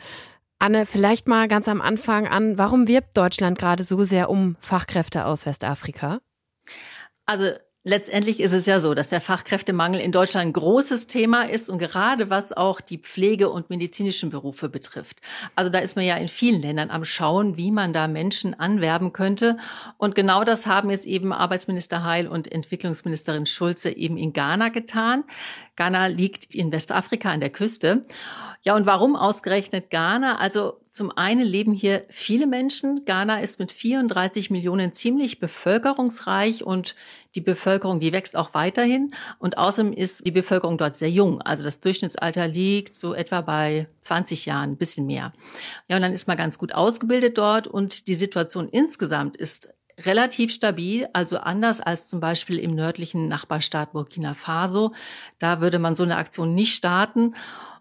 Anne, 0.59 0.87
vielleicht 0.87 1.29
mal 1.29 1.47
ganz 1.47 1.69
am 1.69 1.83
Anfang 1.83 2.27
an, 2.27 2.57
warum 2.57 2.89
wirbt 2.89 3.19
Deutschland 3.19 3.59
gerade 3.59 3.85
so 3.85 4.03
sehr 4.05 4.31
um 4.31 4.57
Fachkräfte 4.59 5.27
aus 5.27 5.45
Westafrika? 5.45 6.21
Also 7.27 7.51
Letztendlich 7.85 8.39
ist 8.39 8.53
es 8.53 8.67
ja 8.67 8.79
so, 8.79 8.95
dass 8.95 9.09
der 9.09 9.21
Fachkräftemangel 9.21 10.01
in 10.01 10.13
Deutschland 10.13 10.47
ein 10.47 10.53
großes 10.53 11.09
Thema 11.09 11.43
ist 11.49 11.69
und 11.69 11.79
gerade 11.79 12.31
was 12.31 12.53
auch 12.53 12.81
die 12.81 12.99
Pflege- 12.99 13.51
und 13.51 13.71
medizinischen 13.71 14.31
Berufe 14.31 14.69
betrifft. 14.69 15.21
Also 15.57 15.69
da 15.69 15.81
ist 15.81 15.97
man 15.97 16.05
ja 16.05 16.15
in 16.15 16.29
vielen 16.29 16.63
Ländern 16.63 16.91
am 16.91 17.05
Schauen, 17.05 17.57
wie 17.57 17.73
man 17.73 17.93
da 17.93 18.07
Menschen 18.07 18.55
anwerben 18.55 19.13
könnte. 19.13 19.57
Und 19.97 20.15
genau 20.15 20.45
das 20.45 20.69
haben 20.69 20.91
jetzt 20.91 21.07
eben 21.07 21.33
Arbeitsminister 21.33 22.05
Heil 22.05 22.29
und 22.29 22.53
Entwicklungsministerin 22.53 23.47
Schulze 23.47 23.91
eben 23.91 24.17
in 24.17 24.33
Ghana 24.33 24.69
getan. 24.69 25.25
Ghana 25.75 26.07
liegt 26.07 26.55
in 26.55 26.71
Westafrika 26.71 27.33
an 27.33 27.41
der 27.41 27.51
Küste. 27.51 28.07
Ja, 28.63 28.77
und 28.77 28.87
warum 28.87 29.17
ausgerechnet 29.17 29.91
Ghana? 29.91 30.37
Also 30.37 30.82
zum 30.93 31.11
einen 31.11 31.47
leben 31.47 31.73
hier 31.73 32.05
viele 32.11 32.47
Menschen. 32.47 33.07
Ghana 33.07 33.41
ist 33.41 33.59
mit 33.59 33.73
34 33.73 34.51
Millionen 34.51 34.93
ziemlich 34.93 35.41
bevölkerungsreich 35.41 36.65
und 36.65 36.95
die 37.35 37.41
Bevölkerung, 37.41 37.99
die 37.99 38.13
wächst 38.13 38.37
auch 38.37 38.53
weiterhin. 38.53 39.15
Und 39.39 39.57
außerdem 39.57 39.95
ist 39.95 40.27
die 40.27 40.31
Bevölkerung 40.31 40.77
dort 40.77 40.95
sehr 40.95 41.09
jung. 41.09 41.41
Also 41.41 41.65
das 41.65 41.81
Durchschnittsalter 41.81 42.47
liegt 42.47 42.95
so 42.95 43.15
etwa 43.15 43.41
bei 43.41 43.89
20 44.03 44.45
Jahren, 44.45 44.77
bisschen 44.77 45.07
mehr. 45.07 45.33
Ja, 45.89 45.97
und 45.97 46.03
dann 46.03 46.13
ist 46.13 46.29
man 46.29 46.37
ganz 46.37 46.59
gut 46.59 46.75
ausgebildet 46.75 47.39
dort 47.39 47.67
und 47.67 48.07
die 48.07 48.15
Situation 48.15 48.69
insgesamt 48.69 49.39
ist 49.39 49.73
relativ 49.99 50.53
stabil, 50.53 51.09
also 51.15 51.39
anders 51.39 51.81
als 51.81 52.09
zum 52.09 52.21
Beispiel 52.21 52.59
im 52.59 52.75
nördlichen 52.75 53.29
Nachbarstaat 53.29 53.93
Burkina 53.93 54.35
Faso. 54.35 54.93
Da 55.39 55.63
würde 55.63 55.79
man 55.79 55.95
so 55.95 56.03
eine 56.03 56.17
Aktion 56.17 56.55
nicht 56.55 56.75
starten. 56.75 57.35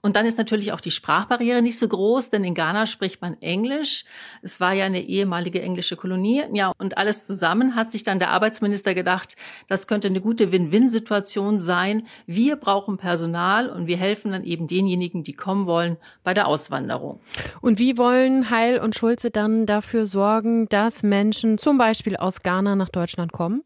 Und 0.03 0.15
dann 0.15 0.25
ist 0.25 0.37
natürlich 0.37 0.73
auch 0.73 0.81
die 0.81 0.89
Sprachbarriere 0.89 1.61
nicht 1.61 1.77
so 1.77 1.87
groß, 1.87 2.31
denn 2.31 2.43
in 2.43 2.55
Ghana 2.55 2.87
spricht 2.87 3.21
man 3.21 3.39
Englisch. 3.41 4.03
Es 4.41 4.59
war 4.59 4.73
ja 4.73 4.85
eine 4.85 5.01
ehemalige 5.03 5.61
englische 5.61 5.95
Kolonie. 5.95 6.43
Ja, 6.53 6.71
und 6.79 6.97
alles 6.97 7.27
zusammen 7.27 7.75
hat 7.75 7.91
sich 7.91 8.01
dann 8.01 8.17
der 8.17 8.31
Arbeitsminister 8.31 8.95
gedacht, 8.95 9.35
das 9.67 9.85
könnte 9.85 10.07
eine 10.07 10.19
gute 10.19 10.51
Win-Win-Situation 10.51 11.59
sein. 11.59 12.07
Wir 12.25 12.55
brauchen 12.55 12.97
Personal 12.97 13.69
und 13.69 13.85
wir 13.85 13.97
helfen 13.97 14.31
dann 14.31 14.43
eben 14.43 14.67
denjenigen, 14.67 15.23
die 15.23 15.33
kommen 15.33 15.67
wollen, 15.67 15.97
bei 16.23 16.33
der 16.33 16.47
Auswanderung. 16.47 17.19
Und 17.61 17.77
wie 17.77 17.97
wollen 17.97 18.49
Heil 18.49 18.79
und 18.79 18.95
Schulze 18.95 19.29
dann 19.29 19.67
dafür 19.67 20.07
sorgen, 20.07 20.67
dass 20.69 21.03
Menschen 21.03 21.59
zum 21.59 21.77
Beispiel 21.77 22.17
aus 22.17 22.41
Ghana 22.41 22.75
nach 22.75 22.89
Deutschland 22.89 23.31
kommen? 23.31 23.63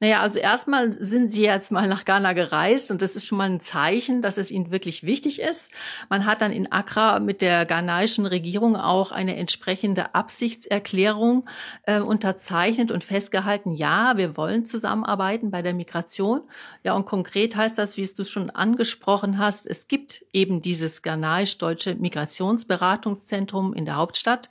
Naja, 0.00 0.20
also 0.20 0.38
erstmal 0.38 0.92
sind 0.92 1.30
sie 1.30 1.44
jetzt 1.44 1.72
mal 1.72 1.88
nach 1.88 2.04
Ghana 2.04 2.32
gereist 2.32 2.90
und 2.90 3.02
das 3.02 3.16
ist 3.16 3.26
schon 3.26 3.38
mal 3.38 3.50
ein 3.50 3.60
Zeichen, 3.60 4.22
dass 4.22 4.38
es 4.38 4.50
ihnen 4.50 4.70
wirklich 4.70 5.04
wichtig 5.04 5.40
ist. 5.40 5.70
Man 6.08 6.26
hat 6.26 6.40
dann 6.40 6.52
in 6.52 6.70
Accra 6.70 7.18
mit 7.20 7.40
der 7.40 7.66
ghanaischen 7.66 8.26
Regierung 8.26 8.76
auch 8.76 9.12
eine 9.12 9.36
entsprechende 9.36 10.14
Absichtserklärung 10.14 11.48
äh, 11.84 12.00
unterzeichnet 12.00 12.90
und 12.90 13.04
festgehalten, 13.04 13.72
ja, 13.72 14.16
wir 14.16 14.36
wollen 14.36 14.64
zusammenarbeiten 14.64 15.50
bei 15.50 15.62
der 15.62 15.74
Migration. 15.74 16.42
Ja, 16.82 16.94
und 16.94 17.06
konkret 17.06 17.56
heißt 17.56 17.78
das, 17.78 17.96
wie 17.96 18.02
es 18.02 18.14
du 18.14 18.24
schon 18.24 18.50
angesprochen 18.50 19.38
hast, 19.38 19.66
es 19.66 19.88
gibt 19.88 20.24
eben 20.32 20.62
dieses 20.62 21.02
ghanaisch-deutsche 21.02 21.94
Migrationsberatungszentrum 21.94 23.74
in 23.74 23.84
der 23.84 23.96
Hauptstadt. 23.96 24.48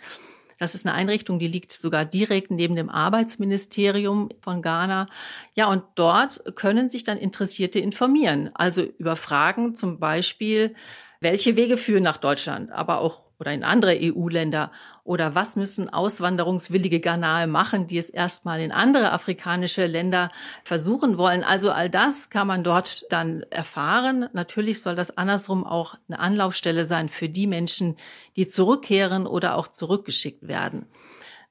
Das 0.57 0.75
ist 0.75 0.85
eine 0.85 0.95
Einrichtung, 0.95 1.39
die 1.39 1.47
liegt 1.47 1.71
sogar 1.71 2.05
direkt 2.05 2.51
neben 2.51 2.75
dem 2.75 2.89
Arbeitsministerium 2.89 4.29
von 4.41 4.61
Ghana. 4.61 5.07
Ja, 5.53 5.67
und 5.67 5.83
dort 5.95 6.55
können 6.55 6.89
sich 6.89 7.03
dann 7.03 7.17
Interessierte 7.17 7.79
informieren. 7.79 8.49
Also 8.53 8.81
über 8.81 9.15
Fragen 9.15 9.75
zum 9.75 9.99
Beispiel, 9.99 10.75
welche 11.21 11.55
Wege 11.55 11.77
führen 11.77 12.03
nach 12.03 12.17
Deutschland, 12.17 12.71
aber 12.71 12.99
auch 12.99 13.27
oder 13.39 13.53
in 13.53 13.63
andere 13.63 13.97
EU-Länder? 14.01 14.71
Oder 15.03 15.35
was 15.35 15.55
müssen 15.55 15.89
auswanderungswillige 15.89 16.99
Ghanaer 16.99 17.47
machen, 17.47 17.87
die 17.87 17.97
es 17.97 18.09
erstmal 18.09 18.61
in 18.61 18.71
andere 18.71 19.11
afrikanische 19.11 19.85
Länder 19.85 20.31
versuchen 20.63 21.17
wollen? 21.17 21.43
Also 21.43 21.71
all 21.71 21.89
das 21.89 22.29
kann 22.29 22.47
man 22.47 22.63
dort 22.63 23.05
dann 23.09 23.43
erfahren. 23.49 24.27
Natürlich 24.33 24.81
soll 24.81 24.95
das 24.95 25.17
andersrum 25.17 25.65
auch 25.65 25.95
eine 26.07 26.19
Anlaufstelle 26.19 26.85
sein 26.85 27.09
für 27.09 27.29
die 27.29 27.47
Menschen, 27.47 27.95
die 28.35 28.47
zurückkehren 28.47 29.27
oder 29.27 29.55
auch 29.55 29.67
zurückgeschickt 29.67 30.47
werden. 30.47 30.87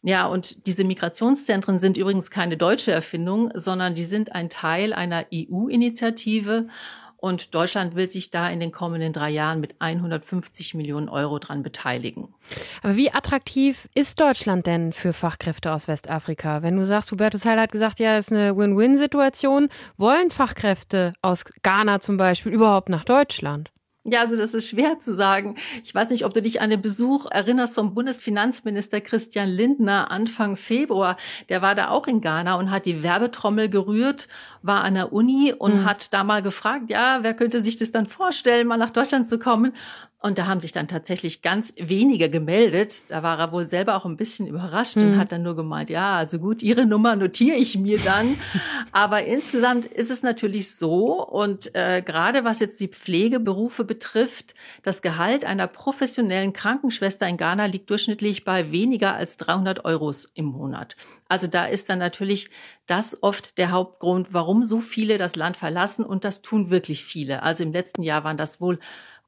Ja, 0.03 0.27
und 0.27 0.67
diese 0.67 0.85
Migrationszentren 0.85 1.79
sind 1.81 1.97
übrigens 1.97 2.31
keine 2.31 2.57
deutsche 2.57 2.93
Erfindung, 2.93 3.51
sondern 3.55 3.95
die 3.95 4.05
sind 4.05 4.35
ein 4.35 4.49
Teil 4.49 4.93
einer 4.93 5.25
EU-Initiative 5.35 6.69
und 7.17 7.55
Deutschland 7.55 7.95
will 7.95 8.11
sich 8.11 8.31
da 8.31 8.49
in 8.49 8.61
den 8.61 8.73
kommenden 8.73 9.13
drei 9.13 9.31
Jahren 9.31 9.61
mit 9.61 9.77
150 9.79 10.75
Millionen 10.75 11.09
Euro 11.09 11.39
dran 11.39 11.63
beteiligen. 11.63 12.35
Aber 12.83 12.97
wie 12.97 13.13
attraktiv 13.13 13.89
ist 13.95 14.21
Deutschland 14.21 14.67
denn 14.67 14.93
für 14.93 15.13
Fachkräfte 15.13 15.73
aus 15.73 15.89
Westafrika? 15.89 16.63
Wenn 16.63 16.77
du 16.77 16.85
sagst, 16.85 17.11
Hubertus 17.13 17.45
Heil 17.45 17.61
hat 17.61 17.73
gesagt, 17.73 18.01
ja, 18.01 18.17
es 18.17 18.27
ist 18.27 18.33
eine 18.33 18.57
Win-Win-Situation, 18.57 19.69
wollen 19.97 20.31
Fachkräfte 20.31 21.13
aus 21.23 21.45
Ghana 21.63 22.01
zum 22.01 22.17
Beispiel 22.17 22.53
überhaupt 22.53 22.89
nach 22.89 23.05
Deutschland? 23.05 23.71
Ja, 24.09 24.21
also 24.21 24.37
das 24.37 24.55
ist 24.55 24.69
schwer 24.69 25.01
zu 25.01 25.15
sagen. 25.15 25.57
Ich 25.83 25.93
weiß 25.93 26.11
nicht, 26.11 26.25
ob 26.25 26.33
du 26.33 26.41
dich 26.41 26.61
an 26.61 26.71
den 26.71 26.81
Besuch 26.81 27.27
erinnerst 27.29 27.75
vom 27.75 27.93
Bundesfinanzminister 27.93 29.01
Christian 29.01 29.49
Lindner 29.49 30.13
Anfang 30.13 30.57
Februar. 30.57 31.17
Der 31.49 31.61
war 31.61 31.75
da 31.75 31.89
auch 31.89 32.07
in 32.07 32.21
Ghana 32.21 32.55
und 32.55 32.71
hat 32.71 32.87
die 32.87 33.03
Werbetrommel 33.03 33.69
gerührt, 33.69 34.29
war 34.63 34.85
an 34.85 34.95
der 34.95 35.13
Uni 35.13 35.53
und 35.53 35.81
mhm. 35.81 35.85
hat 35.85 36.13
da 36.13 36.23
mal 36.23 36.41
gefragt, 36.41 36.89
ja, 36.89 37.19
wer 37.23 37.35
könnte 37.35 37.65
sich 37.65 37.79
das 37.79 37.91
dann 37.91 38.07
vorstellen, 38.07 38.69
mal 38.69 38.77
nach 38.77 38.91
Deutschland 38.91 39.29
zu 39.29 39.41
kommen? 39.41 39.73
Und 40.19 40.39
da 40.39 40.47
haben 40.47 40.61
sich 40.61 40.73
dann 40.73 40.89
tatsächlich 40.89 41.43
ganz 41.43 41.75
wenige 41.77 42.31
gemeldet. 42.31 43.11
Da 43.11 43.23
war 43.23 43.39
er 43.39 43.53
wohl 43.53 43.67
selber 43.67 43.97
auch 43.97 44.07
ein 44.07 44.17
bisschen 44.17 44.47
überrascht 44.47 44.97
mhm. 44.97 45.03
und 45.03 45.19
hat 45.19 45.31
dann 45.31 45.43
nur 45.43 45.55
gemeint, 45.55 45.91
ja, 45.91 46.17
also 46.17 46.39
gut, 46.39 46.63
Ihre 46.63 46.87
Nummer 46.87 47.17
notiere 47.17 47.57
ich 47.57 47.77
mir 47.77 47.99
dann. 47.99 48.37
Aber 48.93 49.25
insgesamt 49.25 49.85
ist 49.85 50.11
es 50.11 50.23
natürlich 50.23 50.75
so 50.75 51.23
und 51.23 51.75
äh, 51.75 52.03
gerade 52.03 52.45
was 52.45 52.61
jetzt 52.61 52.81
die 52.81 52.89
Pflegeberufe 52.89 53.85
betrifft, 53.85 54.55
das 54.83 55.03
Gehalt 55.03 55.45
einer 55.45 55.67
professionellen 55.67 56.55
Krankenschwester 56.55 57.29
in 57.29 57.37
Ghana 57.37 57.67
liegt 57.67 57.91
durchschnittlich 57.91 58.45
bei 58.45 58.73
weniger 58.73 59.15
als 59.15 59.37
300 59.37 59.85
Euros 59.85 60.31
im 60.35 60.47
Monat. 60.47 60.97
Also 61.29 61.47
da 61.47 61.67
ist 61.67 61.91
dann 61.91 61.99
natürlich 61.99 62.51
das 62.87 63.23
oft 63.23 63.59
der 63.59 63.71
Hauptgrund, 63.71 64.29
warum 64.31 64.65
so 64.65 64.81
viele 64.81 65.19
das 65.19 65.37
Land 65.37 65.57
verlassen 65.57 66.05
und 66.05 66.25
das 66.25 66.41
tun 66.41 66.71
wirklich 66.71 67.05
viele. 67.05 67.43
Also 67.43 67.65
im 67.65 67.73
letzten 67.73 68.03
Jahr 68.03 68.25
waren 68.25 68.37
das 68.37 68.61
wohl 68.61 68.79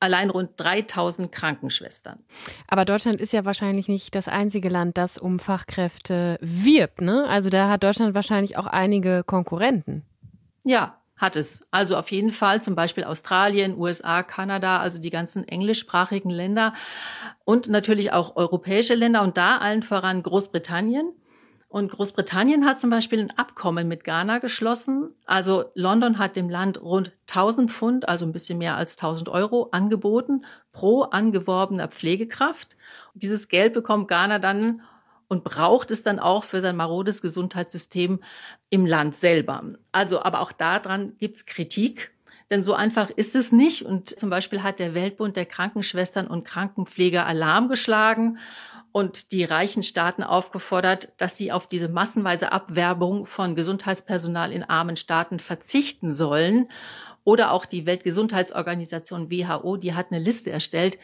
allein 0.01 0.31
rund 0.31 0.51
3000 0.57 1.33
Krankenschwestern. 1.33 2.19
Aber 2.67 2.85
Deutschland 2.85 3.21
ist 3.21 3.33
ja 3.33 3.45
wahrscheinlich 3.45 3.89
nicht 3.89 4.15
das 4.15 4.29
einzige 4.29 4.69
Land, 4.69 4.97
das 4.99 5.19
um 5.19 5.39
Fachkräfte 5.39 6.39
wirbt. 6.41 7.01
Ne? 7.01 7.27
Also 7.29 7.51
da 7.51 7.69
hat 7.69 7.83
Deutschland 7.83 8.15
wahrscheinlich 8.15 8.57
auch 8.57 8.67
einige 8.67 9.25
Konkurrenten. 9.25 10.05
Ja, 10.65 10.99
hat 11.17 11.37
es. 11.37 11.61
Also 11.71 11.97
auf 11.97 12.11
jeden 12.11 12.33
Fall 12.33 12.63
zum 12.63 12.75
Beispiel 12.77 13.05
Australien, 13.05 13.77
USA, 13.77 14.23
Kanada, 14.23 14.79
also 14.79 15.01
die 15.01 15.11
ganzen 15.11 15.47
englischsprachigen 15.47 16.31
Länder 16.31 16.75
und 17.45 17.69
natürlich 17.69 18.13
auch 18.13 18.37
europäische 18.37 18.95
Länder 18.95 19.23
und 19.23 19.37
da 19.37 19.59
allen 19.59 19.83
voran 19.83 20.23
Großbritannien. 20.23 21.13
Und 21.69 21.93
Großbritannien 21.93 22.65
hat 22.65 22.81
zum 22.81 22.89
Beispiel 22.89 23.21
ein 23.21 23.37
Abkommen 23.37 23.89
mit 23.89 24.03
Ghana 24.03 24.39
geschlossen. 24.39 25.15
Also 25.27 25.67
London 25.75 26.19
hat 26.19 26.35
dem 26.35 26.49
Land 26.49 26.81
rund 26.81 27.13
1000 27.29 27.71
Pfund, 27.71 28.09
also 28.09 28.25
ein 28.25 28.33
bisschen 28.33 28.57
mehr 28.57 28.77
als 28.77 28.97
1000 28.97 29.29
Euro, 29.29 29.69
angeboten 29.71 30.47
pro 30.73 31.03
angeworbener 31.03 31.89
Pflegekraft. 31.89 32.77
Dieses 33.13 33.49
Geld 33.49 33.75
bekommt 33.75 34.09
Ghana 34.09 34.39
dann 34.39 34.81
und 35.29 35.45
braucht 35.45 35.91
es 35.91 36.03
dann 36.03 36.19
auch 36.19 36.45
für 36.45 36.63
sein 36.63 36.75
marodes 36.75 37.21
Gesundheitssystem 37.21 38.21
im 38.71 38.87
Land 38.87 39.15
selber. 39.15 39.63
Also, 39.93 40.23
aber 40.23 40.41
auch 40.41 40.53
daran 40.53 41.17
gibt's 41.19 41.45
Kritik. 41.45 42.13
Denn 42.49 42.63
so 42.63 42.73
einfach 42.73 43.11
ist 43.11 43.35
es 43.35 43.53
nicht. 43.53 43.85
Und 43.85 44.09
zum 44.09 44.31
Beispiel 44.31 44.63
hat 44.63 44.79
der 44.79 44.95
Weltbund 44.95 45.37
der 45.37 45.45
Krankenschwestern 45.45 46.27
und 46.27 46.45
Krankenpfleger 46.45 47.27
Alarm 47.27 47.69
geschlagen 47.69 48.39
und 48.99 49.31
die 49.31 49.45
reichen 49.45 49.85
Staaten 49.85 50.25
aufgefordert, 50.25 51.13
dass 51.19 51.37
sie 51.37 51.53
auf 51.53 51.69
diese 51.69 51.89
massenweise 51.89 52.51
Abwerbung 52.51 53.27
von 53.27 53.55
Gesundheitspersonal 53.55 54.51
in 54.51 54.65
armen 54.65 54.97
Staaten 54.97 55.39
verzichten 55.39 56.13
sollen. 56.13 56.69
Oder 57.23 57.53
auch 57.53 57.65
die 57.65 57.87
Weltgesundheitsorganisation 57.87 59.31
WHO, 59.31 59.77
die 59.77 59.95
hat 59.95 60.11
eine 60.11 60.21
Liste 60.21 60.51
erstellt, 60.51 60.99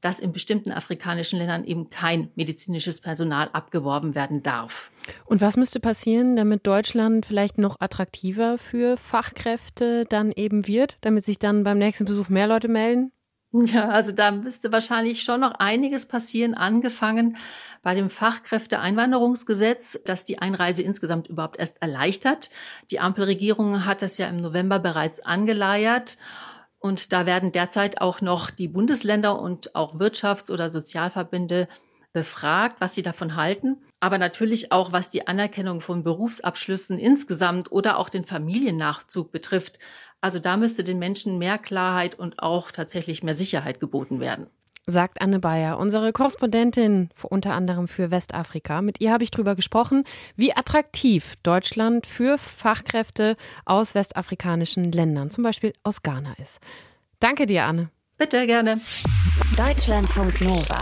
dass 0.00 0.20
in 0.20 0.32
bestimmten 0.32 0.70
afrikanischen 0.70 1.38
Ländern 1.38 1.64
eben 1.64 1.90
kein 1.90 2.30
medizinisches 2.36 3.00
Personal 3.00 3.48
abgeworben 3.52 4.14
werden 4.14 4.42
darf. 4.42 4.92
Und 5.24 5.40
was 5.40 5.56
müsste 5.56 5.80
passieren, 5.80 6.36
damit 6.36 6.66
Deutschland 6.66 7.26
vielleicht 7.26 7.58
noch 7.58 7.80
attraktiver 7.80 8.58
für 8.58 8.96
Fachkräfte 8.96 10.04
dann 10.08 10.30
eben 10.30 10.66
wird, 10.68 10.98
damit 11.00 11.24
sich 11.24 11.38
dann 11.38 11.64
beim 11.64 11.78
nächsten 11.78 12.04
Besuch 12.04 12.28
mehr 12.28 12.46
Leute 12.46 12.68
melden? 12.68 13.12
Ja, 13.54 13.90
also 13.90 14.12
da 14.12 14.30
müsste 14.30 14.72
wahrscheinlich 14.72 15.22
schon 15.22 15.40
noch 15.40 15.52
einiges 15.52 16.06
passieren, 16.06 16.54
angefangen 16.54 17.36
bei 17.82 17.94
dem 17.94 18.08
Fachkräfteeinwanderungsgesetz, 18.08 20.00
das 20.06 20.24
die 20.24 20.38
Einreise 20.38 20.82
insgesamt 20.82 21.28
überhaupt 21.28 21.58
erst 21.58 21.82
erleichtert. 21.82 22.48
Die 22.90 22.98
Ampelregierung 22.98 23.84
hat 23.84 24.00
das 24.00 24.16
ja 24.16 24.26
im 24.28 24.38
November 24.38 24.78
bereits 24.78 25.20
angeleiert. 25.20 26.16
Und 26.78 27.12
da 27.12 27.26
werden 27.26 27.52
derzeit 27.52 28.00
auch 28.00 28.22
noch 28.22 28.50
die 28.50 28.68
Bundesländer 28.68 29.38
und 29.38 29.74
auch 29.74 29.94
Wirtschafts- 29.96 30.50
oder 30.50 30.72
Sozialverbände 30.72 31.68
befragt, 32.12 32.76
was 32.80 32.94
sie 32.94 33.02
davon 33.02 33.36
halten, 33.36 33.78
aber 34.00 34.18
natürlich 34.18 34.72
auch, 34.72 34.92
was 34.92 35.10
die 35.10 35.26
Anerkennung 35.26 35.80
von 35.80 36.02
Berufsabschlüssen 36.02 36.98
insgesamt 36.98 37.72
oder 37.72 37.98
auch 37.98 38.08
den 38.08 38.24
Familiennachzug 38.24 39.32
betrifft. 39.32 39.78
Also 40.20 40.38
da 40.38 40.56
müsste 40.56 40.84
den 40.84 40.98
Menschen 40.98 41.38
mehr 41.38 41.58
Klarheit 41.58 42.18
und 42.18 42.38
auch 42.38 42.70
tatsächlich 42.70 43.22
mehr 43.22 43.34
Sicherheit 43.34 43.80
geboten 43.80 44.20
werden. 44.20 44.46
Sagt 44.86 45.20
Anne 45.20 45.38
Bayer, 45.38 45.78
unsere 45.78 46.12
Korrespondentin 46.12 47.10
unter 47.22 47.54
anderem 47.54 47.86
für 47.86 48.10
Westafrika. 48.10 48.82
Mit 48.82 49.00
ihr 49.00 49.12
habe 49.12 49.22
ich 49.22 49.30
darüber 49.30 49.54
gesprochen, 49.54 50.02
wie 50.34 50.56
attraktiv 50.56 51.36
Deutschland 51.44 52.04
für 52.04 52.36
Fachkräfte 52.36 53.36
aus 53.64 53.94
westafrikanischen 53.94 54.90
Ländern, 54.90 55.30
zum 55.30 55.44
Beispiel 55.44 55.72
aus 55.84 56.02
Ghana, 56.02 56.34
ist. 56.38 56.58
Danke 57.20 57.46
dir, 57.46 57.64
Anne. 57.64 57.90
Bitte 58.18 58.44
gerne. 58.46 58.74
Deutschlandfunk 59.56 60.40
Nova. 60.40 60.80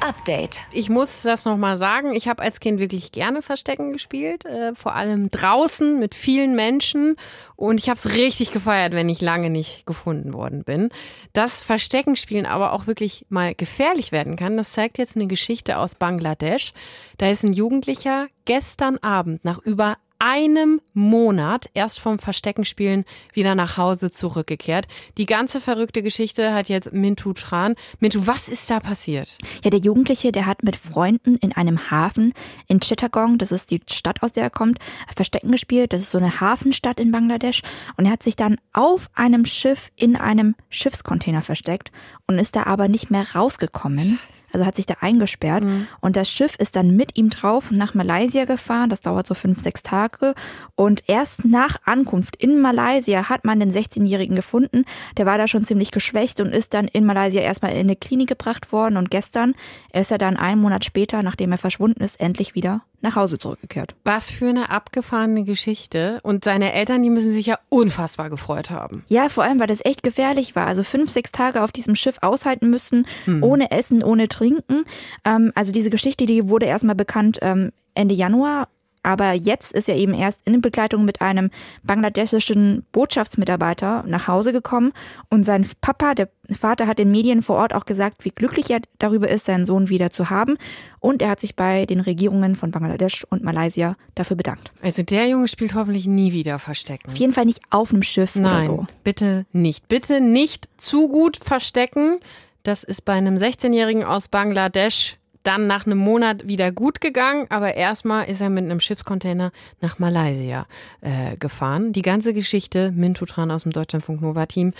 Update. 0.00 0.60
Ich 0.72 0.88
muss 0.88 1.22
das 1.22 1.44
nochmal 1.44 1.76
sagen. 1.76 2.14
Ich 2.14 2.28
habe 2.28 2.42
als 2.42 2.60
Kind 2.60 2.80
wirklich 2.80 3.12
gerne 3.12 3.42
Verstecken 3.42 3.92
gespielt, 3.92 4.44
äh, 4.44 4.74
vor 4.74 4.94
allem 4.94 5.30
draußen 5.30 5.98
mit 5.98 6.14
vielen 6.14 6.56
Menschen. 6.56 7.16
Und 7.56 7.78
ich 7.78 7.88
habe 7.88 7.96
es 7.96 8.14
richtig 8.14 8.52
gefeiert, 8.52 8.92
wenn 8.92 9.08
ich 9.08 9.20
lange 9.20 9.50
nicht 9.50 9.86
gefunden 9.86 10.32
worden 10.32 10.64
bin. 10.64 10.88
Dass 11.32 11.62
Versteckenspielen 11.62 12.46
aber 12.46 12.72
auch 12.72 12.86
wirklich 12.86 13.26
mal 13.28 13.54
gefährlich 13.54 14.12
werden 14.12 14.36
kann, 14.36 14.56
das 14.56 14.72
zeigt 14.72 14.98
jetzt 14.98 15.16
eine 15.16 15.26
Geschichte 15.26 15.78
aus 15.78 15.94
Bangladesch. 15.94 16.72
Da 17.18 17.30
ist 17.30 17.44
ein 17.44 17.52
Jugendlicher 17.52 18.28
gestern 18.46 18.98
Abend 18.98 19.44
nach 19.44 19.58
über 19.58 19.98
einem 20.20 20.80
Monat 20.92 21.70
erst 21.74 21.98
vom 21.98 22.18
Versteckenspielen 22.18 23.04
wieder 23.32 23.54
nach 23.54 23.76
Hause 23.76 24.10
zurückgekehrt. 24.10 24.86
Die 25.16 25.26
ganze 25.26 25.60
verrückte 25.60 26.02
Geschichte 26.02 26.52
hat 26.54 26.68
jetzt 26.68 26.92
Mintu 26.92 27.32
Tran. 27.32 27.74
Mintu, 27.98 28.26
was 28.26 28.48
ist 28.48 28.70
da 28.70 28.80
passiert? 28.80 29.38
Ja, 29.64 29.70
der 29.70 29.80
Jugendliche, 29.80 30.30
der 30.30 30.46
hat 30.46 30.62
mit 30.62 30.76
Freunden 30.76 31.36
in 31.36 31.52
einem 31.52 31.90
Hafen 31.90 32.34
in 32.68 32.80
Chittagong, 32.80 33.38
das 33.38 33.50
ist 33.50 33.70
die 33.70 33.80
Stadt, 33.90 34.22
aus 34.22 34.32
der 34.32 34.44
er 34.44 34.50
kommt, 34.50 34.78
Verstecken 35.16 35.50
gespielt. 35.50 35.92
Das 35.92 36.02
ist 36.02 36.10
so 36.10 36.18
eine 36.18 36.40
Hafenstadt 36.40 37.00
in 37.00 37.10
Bangladesch. 37.10 37.62
Und 37.96 38.04
er 38.04 38.12
hat 38.12 38.22
sich 38.22 38.36
dann 38.36 38.58
auf 38.72 39.08
einem 39.14 39.46
Schiff 39.46 39.90
in 39.96 40.16
einem 40.16 40.54
Schiffscontainer 40.68 41.42
versteckt 41.42 41.90
und 42.26 42.38
ist 42.38 42.56
da 42.56 42.64
aber 42.64 42.88
nicht 42.88 43.10
mehr 43.10 43.24
rausgekommen. 43.34 44.18
Also 44.52 44.66
hat 44.66 44.76
sich 44.76 44.86
da 44.86 44.96
eingesperrt. 45.00 45.64
Mhm. 45.64 45.86
Und 46.00 46.16
das 46.16 46.30
Schiff 46.30 46.56
ist 46.56 46.76
dann 46.76 46.96
mit 46.96 47.16
ihm 47.16 47.30
drauf 47.30 47.70
nach 47.70 47.94
Malaysia 47.94 48.44
gefahren. 48.44 48.90
Das 48.90 49.00
dauert 49.00 49.26
so 49.26 49.34
fünf, 49.34 49.60
sechs 49.60 49.82
Tage. 49.82 50.34
Und 50.74 51.02
erst 51.06 51.44
nach 51.44 51.76
Ankunft 51.84 52.36
in 52.36 52.60
Malaysia 52.60 53.28
hat 53.28 53.44
man 53.44 53.60
den 53.60 53.72
16-Jährigen 53.72 54.36
gefunden. 54.36 54.84
Der 55.16 55.26
war 55.26 55.38
da 55.38 55.48
schon 55.48 55.64
ziemlich 55.64 55.90
geschwächt 55.90 56.40
und 56.40 56.54
ist 56.54 56.74
dann 56.74 56.88
in 56.88 57.04
Malaysia 57.04 57.40
erstmal 57.40 57.72
in 57.72 57.80
eine 57.80 57.96
Klinik 57.96 58.28
gebracht 58.28 58.72
worden. 58.72 58.96
Und 58.96 59.10
gestern 59.10 59.54
ist 59.92 60.10
er 60.10 60.18
dann 60.18 60.36
einen 60.36 60.60
Monat 60.60 60.84
später, 60.84 61.22
nachdem 61.22 61.52
er 61.52 61.58
verschwunden 61.58 62.02
ist, 62.02 62.20
endlich 62.20 62.54
wieder 62.54 62.82
nach 63.02 63.16
Hause 63.16 63.38
zurückgekehrt. 63.38 63.94
Was 64.04 64.30
für 64.30 64.48
eine 64.48 64.70
abgefahrene 64.70 65.44
Geschichte. 65.44 66.20
Und 66.22 66.44
seine 66.44 66.72
Eltern, 66.72 67.02
die 67.02 67.10
müssen 67.10 67.32
sich 67.32 67.46
ja 67.46 67.58
unfassbar 67.68 68.30
gefreut 68.30 68.70
haben. 68.70 69.04
Ja, 69.08 69.28
vor 69.28 69.44
allem, 69.44 69.60
weil 69.60 69.66
das 69.66 69.84
echt 69.84 70.02
gefährlich 70.02 70.56
war. 70.56 70.66
Also 70.66 70.82
fünf, 70.82 71.10
sechs 71.10 71.32
Tage 71.32 71.62
auf 71.62 71.72
diesem 71.72 71.94
Schiff 71.94 72.18
aushalten 72.20 72.70
müssen, 72.70 73.06
hm. 73.24 73.42
ohne 73.42 73.70
Essen, 73.70 74.02
ohne 74.02 74.28
Trinken. 74.28 74.84
Ähm, 75.24 75.52
also 75.54 75.72
diese 75.72 75.90
Geschichte, 75.90 76.26
die 76.26 76.48
wurde 76.48 76.66
erstmal 76.66 76.94
bekannt 76.96 77.38
ähm, 77.42 77.72
Ende 77.94 78.14
Januar 78.14 78.68
aber 79.02 79.32
jetzt 79.32 79.72
ist 79.72 79.88
er 79.88 79.96
eben 79.96 80.14
erst 80.14 80.46
in 80.46 80.60
Begleitung 80.60 81.04
mit 81.04 81.20
einem 81.22 81.50
bangladeschischen 81.82 82.84
Botschaftsmitarbeiter 82.92 84.04
nach 84.06 84.28
Hause 84.28 84.52
gekommen 84.52 84.92
und 85.28 85.44
sein 85.44 85.66
Papa, 85.80 86.14
der 86.14 86.28
Vater, 86.50 86.86
hat 86.86 86.98
den 86.98 87.10
Medien 87.10 87.42
vor 87.42 87.56
Ort 87.56 87.74
auch 87.74 87.84
gesagt, 87.84 88.24
wie 88.24 88.30
glücklich 88.30 88.70
er 88.70 88.80
darüber 88.98 89.28
ist, 89.28 89.46
seinen 89.46 89.66
Sohn 89.66 89.88
wieder 89.88 90.10
zu 90.10 90.30
haben. 90.30 90.56
Und 90.98 91.22
er 91.22 91.30
hat 91.30 91.40
sich 91.40 91.54
bei 91.56 91.86
den 91.86 92.00
Regierungen 92.00 92.56
von 92.56 92.72
Bangladesch 92.72 93.24
und 93.30 93.42
Malaysia 93.42 93.96
dafür 94.14 94.36
bedankt. 94.36 94.72
Also 94.82 95.02
der 95.02 95.28
Junge 95.28 95.48
spielt 95.48 95.74
hoffentlich 95.74 96.06
nie 96.06 96.32
wieder 96.32 96.58
Verstecken. 96.58 97.10
Auf 97.10 97.16
jeden 97.16 97.32
Fall 97.32 97.46
nicht 97.46 97.60
auf 97.70 97.92
einem 97.92 98.02
Schiff 98.02 98.34
Nein, 98.34 98.68
oder 98.68 98.76
so. 98.82 98.86
Bitte 99.04 99.46
nicht. 99.52 99.88
Bitte 99.88 100.20
nicht 100.20 100.68
zu 100.76 101.08
gut 101.08 101.36
verstecken. 101.36 102.18
Das 102.62 102.84
ist 102.84 103.04
bei 103.04 103.14
einem 103.14 103.36
16-Jährigen 103.36 104.04
aus 104.04 104.28
Bangladesch 104.28 105.19
dann 105.42 105.66
nach 105.66 105.86
einem 105.86 105.98
Monat 105.98 106.46
wieder 106.46 106.72
gut 106.72 107.00
gegangen, 107.00 107.46
aber 107.48 107.74
erstmal 107.74 108.28
ist 108.28 108.40
er 108.40 108.50
mit 108.50 108.64
einem 108.64 108.80
Schiffscontainer 108.80 109.52
nach 109.80 109.98
Malaysia 109.98 110.66
äh, 111.00 111.36
gefahren. 111.36 111.92
Die 111.92 112.02
ganze 112.02 112.34
Geschichte, 112.34 112.92
Mintu 112.92 113.24
Tran 113.24 113.50
aus 113.50 113.62
dem 113.62 113.72
Deutschlandfunk 113.72 114.20
Nova 114.20 114.46
Team. 114.46 114.72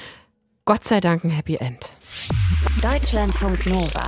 Gott 0.65 0.85
sei 0.85 1.01
Dank 1.01 1.25
ein 1.25 1.31
Happy 1.31 1.57
End. 1.57 1.93
Deutschlandfunk 2.83 3.67
Nova. 3.67 4.07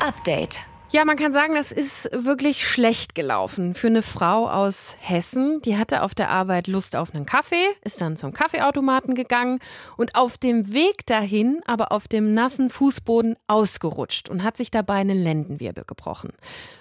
Update. 0.00 0.71
Ja, 0.92 1.06
man 1.06 1.16
kann 1.16 1.32
sagen, 1.32 1.54
das 1.54 1.72
ist 1.72 2.10
wirklich 2.12 2.68
schlecht 2.68 3.14
gelaufen 3.14 3.72
für 3.72 3.86
eine 3.86 4.02
Frau 4.02 4.46
aus 4.46 4.98
Hessen. 5.00 5.62
Die 5.62 5.78
hatte 5.78 6.02
auf 6.02 6.14
der 6.14 6.28
Arbeit 6.28 6.66
Lust 6.66 6.96
auf 6.96 7.14
einen 7.14 7.24
Kaffee, 7.24 7.64
ist 7.82 8.02
dann 8.02 8.18
zum 8.18 8.34
Kaffeeautomaten 8.34 9.14
gegangen 9.14 9.60
und 9.96 10.14
auf 10.14 10.36
dem 10.36 10.74
Weg 10.74 11.06
dahin, 11.06 11.62
aber 11.64 11.92
auf 11.92 12.08
dem 12.08 12.34
nassen 12.34 12.68
Fußboden 12.68 13.36
ausgerutscht 13.46 14.28
und 14.28 14.42
hat 14.42 14.58
sich 14.58 14.70
dabei 14.70 14.96
einen 14.96 15.16
Lendenwirbel 15.16 15.84
gebrochen. 15.86 16.34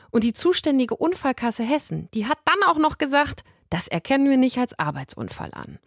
Und 0.10 0.25
die 0.25 0.34
zuständige 0.34 0.98
Unfallkasse 0.98 1.63
Hessen, 1.63 2.10
die 2.13 2.25
hat 2.25 2.39
dann 2.44 2.70
auch 2.70 2.80
noch 2.80 2.98
gesagt, 2.98 3.46
das 3.72 3.88
erkennen 3.88 4.30
wir 4.30 4.38
nicht 4.38 4.58
als 4.58 4.78
Arbeitsunfall 4.78 5.50
an. 5.54 5.80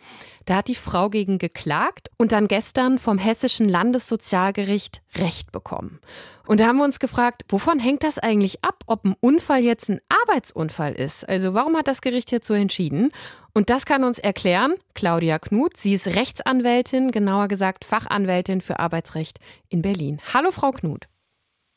Da 0.47 0.57
hat 0.57 0.69
die 0.69 0.75
Frau 0.75 1.11
gegen 1.11 1.38
geklagt 1.38 2.11
und 2.17 2.33
dann 2.33 2.49
gestern 2.49 2.99
vom 2.99 3.19
Hessischen 3.19 3.69
Landessozialgericht 3.69 5.03
Recht 5.17 5.53
bekommen. 5.53 6.00
Und 6.47 6.61
da 6.61 6.67
haben 6.67 6.79
wir 6.79 6.85
uns 6.85 6.99
gefragt, 6.99 7.43
wovon 7.49 7.79
hängt 7.79 8.03
das 8.03 8.19
eigentlich 8.19 8.64
ab, 8.64 8.83
ob 8.87 9.05
ein 9.05 9.14
Unfall 9.21 9.62
jetzt 9.62 9.91
ein 9.91 10.00
Arbeitsunfall 10.09 10.95
ist? 10.95 11.29
Also 11.29 11.53
warum 11.53 11.76
hat 11.76 11.87
das 11.87 12.00
Gericht 12.00 12.33
jetzt 12.33 12.47
so 12.47 12.55
entschieden? 12.55 13.11
Und 13.53 13.69
das 13.69 13.85
kann 13.85 14.03
uns 14.03 14.19
erklären 14.19 14.75
Claudia 14.95 15.38
Knut. 15.38 15.76
Sie 15.76 15.93
ist 15.93 16.09
Rechtsanwältin, 16.09 17.12
genauer 17.12 17.49
gesagt 17.49 17.85
Fachanwältin 17.85 18.62
für 18.62 18.79
Arbeitsrecht 18.79 19.38
in 19.69 19.83
Berlin. 19.83 20.21
Hallo, 20.33 20.50
Frau 20.50 20.71
Knut. 20.71 21.07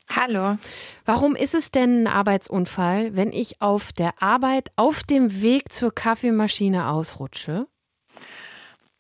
Hallo. 0.10 0.58
Warum 1.06 1.36
ist 1.36 1.54
es 1.54 1.72
denn 1.72 2.04
ein 2.04 2.08
Arbeitsunfall, 2.08 3.16
wenn 3.16 3.32
ich 3.32 3.62
auf 3.62 3.92
der 3.92 4.12
Arbeit 4.22 4.72
auf 4.76 5.04
dem 5.04 5.42
Weg 5.42 5.72
zur 5.72 5.94
Kaffeemaschine 5.94 6.90
ausrutsche? 6.90 7.68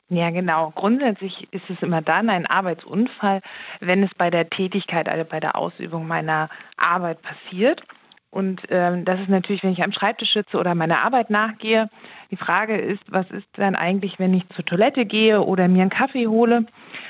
Ja, 0.09 0.29
genau. 0.29 0.71
Grundsätzlich 0.75 1.47
ist 1.51 1.69
es 1.69 1.81
immer 1.81 2.01
dann 2.01 2.29
ein 2.29 2.45
Arbeitsunfall, 2.45 3.41
wenn 3.81 4.03
es 4.03 4.13
bei 4.15 4.29
der 4.29 4.49
Tätigkeit, 4.49 5.09
also 5.09 5.25
bei 5.25 5.39
der 5.39 5.57
Ausübung 5.57 6.07
meiner 6.07 6.49
Arbeit 6.77 7.21
passiert. 7.21 7.83
Und 8.29 8.61
ähm, 8.69 9.03
das 9.03 9.19
ist 9.19 9.29
natürlich, 9.29 9.63
wenn 9.63 9.71
ich 9.71 9.83
am 9.83 9.91
Schreibtisch 9.91 10.33
sitze 10.33 10.57
oder 10.57 10.75
meiner 10.75 11.03
Arbeit 11.03 11.29
nachgehe. 11.29 11.89
Die 12.29 12.37
Frage 12.37 12.77
ist, 12.77 13.01
was 13.07 13.29
ist 13.31 13.47
dann 13.53 13.75
eigentlich, 13.75 14.19
wenn 14.19 14.33
ich 14.33 14.47
zur 14.49 14.65
Toilette 14.65 15.05
gehe 15.05 15.41
oder 15.41 15.67
mir 15.67 15.81
einen 15.81 15.89
Kaffee 15.89 16.27
hole? 16.27 16.65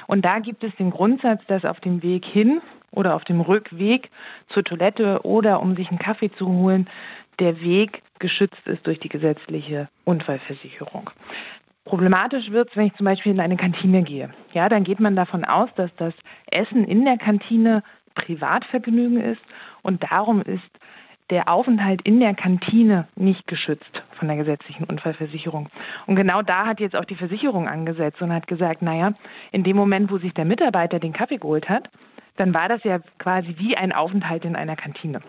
Und 0.08 0.25
da 0.25 0.39
gibt 0.39 0.63
es 0.63 0.75
den 0.75 0.92
Grundsatz, 0.92 1.42
dass 1.48 1.66
auf 1.66 1.80
dem 1.80 2.01
Weg 2.01 2.25
hin 2.25 2.62
oder 2.98 3.16
auf 3.16 3.24
dem 3.24 3.39
Rückweg 3.39 4.10
zur 4.50 4.63
Toilette 4.63 5.22
oder 5.24 5.62
um 5.62 5.75
sich 5.75 5.90
einen 5.90 6.00
Kaffee 6.00 6.31
zu 6.31 6.48
holen, 6.48 6.90
der 7.40 7.62
Weg 7.62 8.01
geschützt 8.20 8.66
ist 8.66 8.86
durch 8.88 9.00
die 9.00 9.10
gesetzliche 9.10 9.88
Unfallversicherung. 10.03 11.12
Problematisch 11.86 12.51
wird 12.51 12.70
es, 12.70 12.75
wenn 12.75 12.88
ich 12.88 12.96
zum 12.96 13.05
Beispiel 13.05 13.31
in 13.31 13.40
eine 13.40 13.55
Kantine 13.55 14.01
gehe. 14.01 14.31
Ja, 14.51 14.68
dann 14.68 14.83
geht 14.83 15.00
man 15.00 15.16
davon 15.16 15.46
aus, 15.46 15.70
dass 15.75 15.96
das 15.96 16.14
Essen 16.51 16.83
in 16.83 17.05
der 17.05 17.18
Kantine 17.18 17.83
Privatvergnügen 18.16 19.22
ist 19.22 19.42
und 19.83 20.03
darum 20.12 20.42
ist 20.42 20.68
der 21.29 21.50
Aufenthalt 21.50 22.01
in 22.01 22.20
der 22.20 22.33
Kantine 22.33 23.07
nicht 23.16 23.48
geschützt 23.48 24.03
von 24.14 24.27
der 24.27 24.38
gesetzlichen 24.38 24.86
Unfallversicherung. 24.86 25.70
Und 26.07 26.16
genau 26.16 26.42
da 26.42 26.66
hat 26.66 26.79
jetzt 26.79 26.96
auch 26.96 27.05
die 27.05 27.16
Versicherung 27.16 27.68
angesetzt 27.68 28.22
und 28.22 28.33
hat 28.33 28.48
gesagt, 28.48 28.81
naja, 28.81 29.14
in 29.51 29.64
dem 29.64 29.77
Moment, 29.77 30.10
wo 30.10 30.18
sich 30.18 30.33
der 30.33 30.46
Mitarbeiter 30.46 31.00
den 31.00 31.14
Kaffee 31.14 31.38
geholt 31.38 31.70
hat, 31.70 31.90
dann 32.38 32.54
war 32.54 32.70
das 32.70 32.84
ja 32.84 33.00
quasi 33.20 33.56
wie 33.58 33.76
ein 33.76 33.92
Aufenthalt 33.92 34.46
in 34.46 34.56
einer 34.56 34.76
Kantine. 34.76 35.22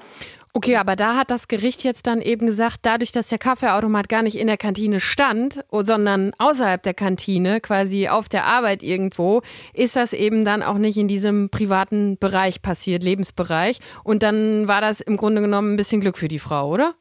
Okay, 0.54 0.76
aber 0.76 0.96
da 0.96 1.16
hat 1.16 1.30
das 1.30 1.46
Gericht 1.46 1.84
jetzt 1.84 2.06
dann 2.06 2.22
eben 2.22 2.46
gesagt, 2.46 2.80
dadurch, 2.82 3.12
dass 3.12 3.28
der 3.28 3.38
Kaffeeautomat 3.38 4.08
gar 4.08 4.22
nicht 4.22 4.36
in 4.36 4.46
der 4.46 4.56
Kantine 4.56 4.98
stand, 4.98 5.60
sondern 5.70 6.32
außerhalb 6.38 6.82
der 6.82 6.94
Kantine, 6.94 7.60
quasi 7.60 8.08
auf 8.08 8.28
der 8.28 8.44
Arbeit 8.46 8.82
irgendwo, 8.82 9.42
ist 9.74 9.94
das 9.94 10.12
eben 10.12 10.44
dann 10.44 10.62
auch 10.62 10.78
nicht 10.78 10.96
in 10.96 11.06
diesem 11.06 11.50
privaten 11.50 12.18
Bereich 12.18 12.62
passiert, 12.62 13.02
Lebensbereich. 13.02 13.78
Und 14.04 14.22
dann 14.22 14.66
war 14.68 14.80
das 14.80 15.00
im 15.00 15.16
Grunde 15.16 15.42
genommen 15.42 15.74
ein 15.74 15.76
bisschen 15.76 16.00
Glück 16.00 16.16
für 16.16 16.28
die 16.28 16.38
Frau, 16.38 16.70
oder? 16.70 16.94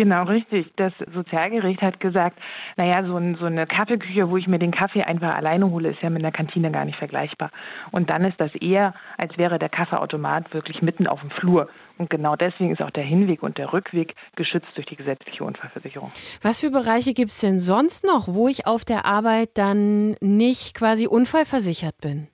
Genau, 0.00 0.22
richtig. 0.22 0.72
Das 0.76 0.94
Sozialgericht 1.12 1.82
hat 1.82 2.00
gesagt, 2.00 2.38
naja, 2.78 3.04
so, 3.04 3.18
ein, 3.18 3.34
so 3.34 3.44
eine 3.44 3.66
Kaffeeküche, 3.66 4.30
wo 4.30 4.38
ich 4.38 4.48
mir 4.48 4.58
den 4.58 4.70
Kaffee 4.70 5.02
einfach 5.02 5.34
alleine 5.34 5.70
hole, 5.70 5.90
ist 5.90 6.00
ja 6.00 6.08
mit 6.08 6.22
einer 6.22 6.32
Kantine 6.32 6.70
gar 6.70 6.86
nicht 6.86 6.96
vergleichbar. 6.96 7.50
Und 7.90 8.08
dann 8.08 8.24
ist 8.24 8.40
das 8.40 8.54
eher, 8.54 8.94
als 9.18 9.36
wäre 9.36 9.58
der 9.58 9.68
Kaffeeautomat 9.68 10.54
wirklich 10.54 10.80
mitten 10.80 11.06
auf 11.06 11.20
dem 11.20 11.28
Flur. 11.28 11.68
Und 11.98 12.08
genau 12.08 12.34
deswegen 12.34 12.72
ist 12.72 12.80
auch 12.80 12.88
der 12.88 13.04
Hinweg 13.04 13.42
und 13.42 13.58
der 13.58 13.74
Rückweg 13.74 14.14
geschützt 14.36 14.70
durch 14.74 14.86
die 14.86 14.96
gesetzliche 14.96 15.44
Unfallversicherung. 15.44 16.10
Was 16.40 16.60
für 16.60 16.70
Bereiche 16.70 17.12
gibt 17.12 17.28
es 17.28 17.40
denn 17.40 17.58
sonst 17.58 18.06
noch, 18.06 18.26
wo 18.26 18.48
ich 18.48 18.66
auf 18.66 18.86
der 18.86 19.04
Arbeit 19.04 19.50
dann 19.58 20.16
nicht 20.22 20.74
quasi 20.74 21.08
unfallversichert 21.08 21.98
bin? 22.00 22.28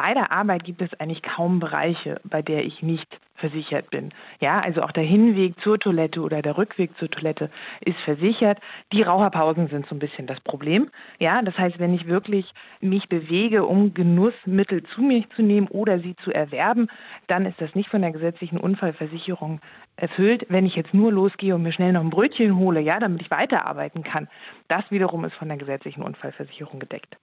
Bei 0.00 0.14
der 0.14 0.30
Arbeit 0.30 0.62
gibt 0.62 0.80
es 0.80 0.94
eigentlich 1.00 1.24
kaum 1.24 1.58
Bereiche, 1.58 2.20
bei 2.22 2.40
der 2.40 2.64
ich 2.64 2.84
nicht 2.84 3.18
versichert 3.34 3.90
bin. 3.90 4.10
Ja, 4.38 4.60
also 4.60 4.82
auch 4.82 4.92
der 4.92 5.02
Hinweg 5.02 5.60
zur 5.60 5.76
Toilette 5.76 6.20
oder 6.20 6.40
der 6.40 6.56
Rückweg 6.56 6.96
zur 6.98 7.10
Toilette 7.10 7.50
ist 7.80 7.98
versichert. 8.02 8.60
Die 8.92 9.02
Raucherpausen 9.02 9.66
sind 9.66 9.88
so 9.88 9.96
ein 9.96 9.98
bisschen 9.98 10.28
das 10.28 10.40
Problem. 10.40 10.88
Ja, 11.18 11.42
das 11.42 11.58
heißt, 11.58 11.80
wenn 11.80 11.94
ich 11.94 12.06
wirklich 12.06 12.54
mich 12.80 13.08
bewege, 13.08 13.66
um 13.66 13.92
Genussmittel 13.92 14.84
zu 14.84 15.02
mir 15.02 15.24
zu 15.34 15.42
nehmen 15.42 15.66
oder 15.66 15.98
sie 15.98 16.14
zu 16.14 16.30
erwerben, 16.30 16.86
dann 17.26 17.44
ist 17.44 17.60
das 17.60 17.74
nicht 17.74 17.90
von 17.90 18.02
der 18.02 18.12
gesetzlichen 18.12 18.58
Unfallversicherung 18.58 19.60
erfüllt. 19.98 20.46
Wenn 20.48 20.66
ich 20.66 20.76
jetzt 20.76 20.94
nur 20.94 21.12
losgehe 21.12 21.54
und 21.54 21.62
mir 21.62 21.72
schnell 21.72 21.92
noch 21.92 22.00
ein 22.00 22.10
Brötchen 22.10 22.56
hole, 22.56 22.80
ja, 22.80 22.98
damit 22.98 23.22
ich 23.22 23.30
weiterarbeiten 23.30 24.02
kann, 24.02 24.28
das 24.68 24.90
wiederum 24.90 25.24
ist 25.24 25.34
von 25.34 25.48
der 25.48 25.58
gesetzlichen 25.58 26.02
Unfallversicherung 26.02 26.78
gedeckt. 26.78 27.16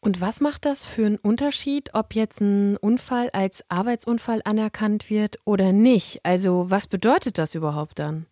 Und 0.00 0.20
was 0.20 0.42
macht 0.42 0.66
das 0.66 0.84
für 0.84 1.06
einen 1.06 1.16
Unterschied, 1.16 1.90
ob 1.94 2.14
jetzt 2.14 2.40
ein 2.42 2.76
Unfall 2.76 3.30
als 3.32 3.64
Arbeitsunfall 3.70 4.42
anerkannt 4.44 5.08
wird 5.08 5.38
oder 5.46 5.72
nicht? 5.72 6.20
Also 6.24 6.66
was 6.68 6.86
bedeutet 6.86 7.38
das 7.38 7.54
überhaupt 7.54 7.98
dann? 7.98 8.26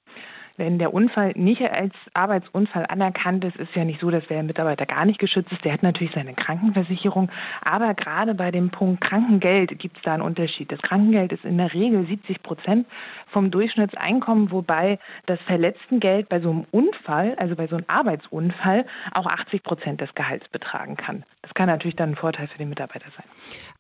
Wenn 0.63 0.79
der 0.79 0.95
Unfall 0.95 1.33
nicht 1.35 1.61
als 1.77 1.93
Arbeitsunfall 2.15 2.87
anerkannt 2.89 3.45
ist, 3.45 3.57
ist 3.57 3.75
ja 3.75 3.85
nicht 3.85 3.99
so, 3.99 4.13
dass 4.13 4.25
der 4.29 4.45
Mitarbeiter 4.45 4.87
gar 4.87 5.05
nicht 5.05 5.19
geschützt 5.19 5.51
ist. 5.51 5.65
Der 5.65 5.73
hat 5.73 5.83
natürlich 5.83 6.15
seine 6.15 6.35
Krankenversicherung. 6.35 7.33
Aber 7.63 7.95
gerade 7.95 8.33
bei 8.37 8.53
dem 8.53 8.71
Punkt 8.71 9.01
Krankengeld 9.01 9.77
gibt 9.81 9.97
es 9.97 10.05
da 10.05 10.15
einen 10.15 10.23
Unterschied. 10.23 10.71
Das 10.71 10.81
Krankengeld 10.81 11.33
ist 11.33 11.45
in 11.45 11.59
der 11.59 11.75
Regel 11.75 12.07
70 12.07 12.45
Prozent 12.45 12.87
vom 13.27 13.51
Durchschnittseinkommen, 13.51 14.53
wobei 14.53 15.01
das 15.27 15.41
Verletztengeld 15.41 16.29
bei 16.29 16.39
so 16.39 16.51
einem 16.51 16.65
Unfall, 16.71 17.35
also 17.41 17.57
bei 17.57 17.67
so 17.67 17.75
einem 17.75 17.87
Arbeitsunfall, 17.89 18.87
auch 19.15 19.27
80 19.27 19.65
Prozent 19.65 20.01
des 20.01 20.15
Gehalts 20.15 20.49
betragen 20.49 20.97
kann. 20.97 21.25
Das 21.43 21.55
kann 21.55 21.67
natürlich 21.67 21.97
dann 21.97 22.11
ein 22.11 22.17
Vorteil 22.17 22.47
für 22.47 22.59
den 22.59 22.69
Mitarbeiter 22.69 23.11
sein. 23.17 23.27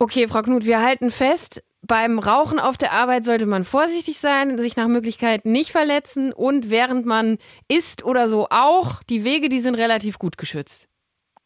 Okay, 0.01 0.27
Frau 0.27 0.43
Knut, 0.43 0.67
wir 0.67 0.83
halten 0.83 1.13
fest, 1.13 1.63
beim 1.83 2.19
Rauchen 2.19 2.59
auf 2.59 2.79
der 2.79 2.93
Arbeit 2.93 3.25
sollte 3.25 3.47
man 3.47 3.65
vorsichtig 3.65 4.19
sein, 4.19 4.61
sich 4.61 4.77
nach 4.77 4.89
Möglichkeit 4.89 5.45
nicht 5.45 5.73
verletzen 5.73 6.33
und 6.33 6.71
während 6.71 7.07
man 7.07 7.39
isst 7.69 8.05
oder 8.05 8.29
so 8.29 8.47
auch, 8.51 9.03
die 9.03 9.25
Wege, 9.25 9.49
die 9.49 9.61
sind 9.61 9.75
relativ 9.75 10.19
gut 10.19 10.39
geschützt. 10.39 10.89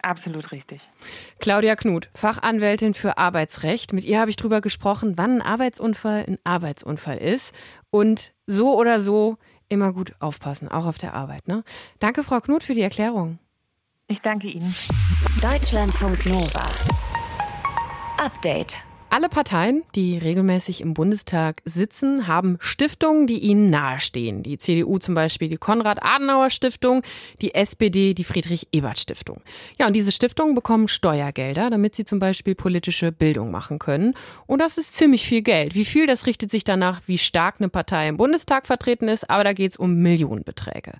Absolut 0.02 0.52
richtig. 0.52 0.82
Claudia 1.40 1.74
Knut, 1.74 2.10
Fachanwältin 2.14 2.94
für 2.94 3.18
Arbeitsrecht. 3.18 3.92
Mit 3.92 4.04
ihr 4.04 4.20
habe 4.20 4.30
ich 4.30 4.36
darüber 4.36 4.60
gesprochen, 4.60 5.14
wann 5.16 5.40
ein 5.40 5.42
Arbeitsunfall 5.42 6.24
ein 6.28 6.38
Arbeitsunfall 6.44 7.16
ist. 7.16 7.54
Und 7.90 8.32
so 8.46 8.78
oder 8.78 9.00
so 9.00 9.38
immer 9.68 9.92
gut 9.92 10.12
aufpassen, 10.20 10.68
auch 10.68 10.86
auf 10.86 10.98
der 10.98 11.14
Arbeit. 11.14 11.48
Ne? 11.48 11.64
Danke, 11.98 12.22
Frau 12.22 12.40
Knut, 12.40 12.62
für 12.62 12.74
die 12.74 12.82
Erklärung. 12.82 13.38
Ich 14.06 14.20
danke 14.20 14.46
Ihnen. 14.46 14.72
Deutschlandfunk 15.42 16.24
Nova. 16.26 16.68
Update. 18.18 18.84
Alle 19.08 19.28
Parteien, 19.28 19.84
die 19.94 20.18
regelmäßig 20.18 20.80
im 20.80 20.92
Bundestag 20.92 21.62
sitzen, 21.64 22.26
haben 22.26 22.56
Stiftungen, 22.60 23.26
die 23.26 23.38
ihnen 23.38 23.70
nahestehen. 23.70 24.42
Die 24.42 24.58
CDU 24.58 24.98
zum 24.98 25.14
Beispiel 25.14 25.48
die 25.48 25.56
Konrad-Adenauer-Stiftung, 25.56 27.02
die 27.40 27.54
SPD 27.54 28.14
die 28.14 28.24
Friedrich-Ebert-Stiftung. 28.24 29.42
Ja, 29.78 29.86
und 29.86 29.92
diese 29.94 30.10
Stiftungen 30.10 30.56
bekommen 30.56 30.88
Steuergelder, 30.88 31.70
damit 31.70 31.94
sie 31.94 32.04
zum 32.04 32.18
Beispiel 32.18 32.56
politische 32.56 33.12
Bildung 33.12 33.52
machen 33.52 33.78
können. 33.78 34.14
Und 34.46 34.60
das 34.60 34.76
ist 34.76 34.96
ziemlich 34.96 35.24
viel 35.24 35.42
Geld. 35.42 35.76
Wie 35.76 35.84
viel, 35.84 36.06
das 36.06 36.26
richtet 36.26 36.50
sich 36.50 36.64
danach, 36.64 37.00
wie 37.06 37.18
stark 37.18 37.56
eine 37.58 37.68
Partei 37.68 38.08
im 38.08 38.16
Bundestag 38.16 38.66
vertreten 38.66 39.08
ist, 39.08 39.30
aber 39.30 39.44
da 39.44 39.52
geht 39.52 39.70
es 39.70 39.76
um 39.76 39.94
Millionenbeträge. 39.94 40.92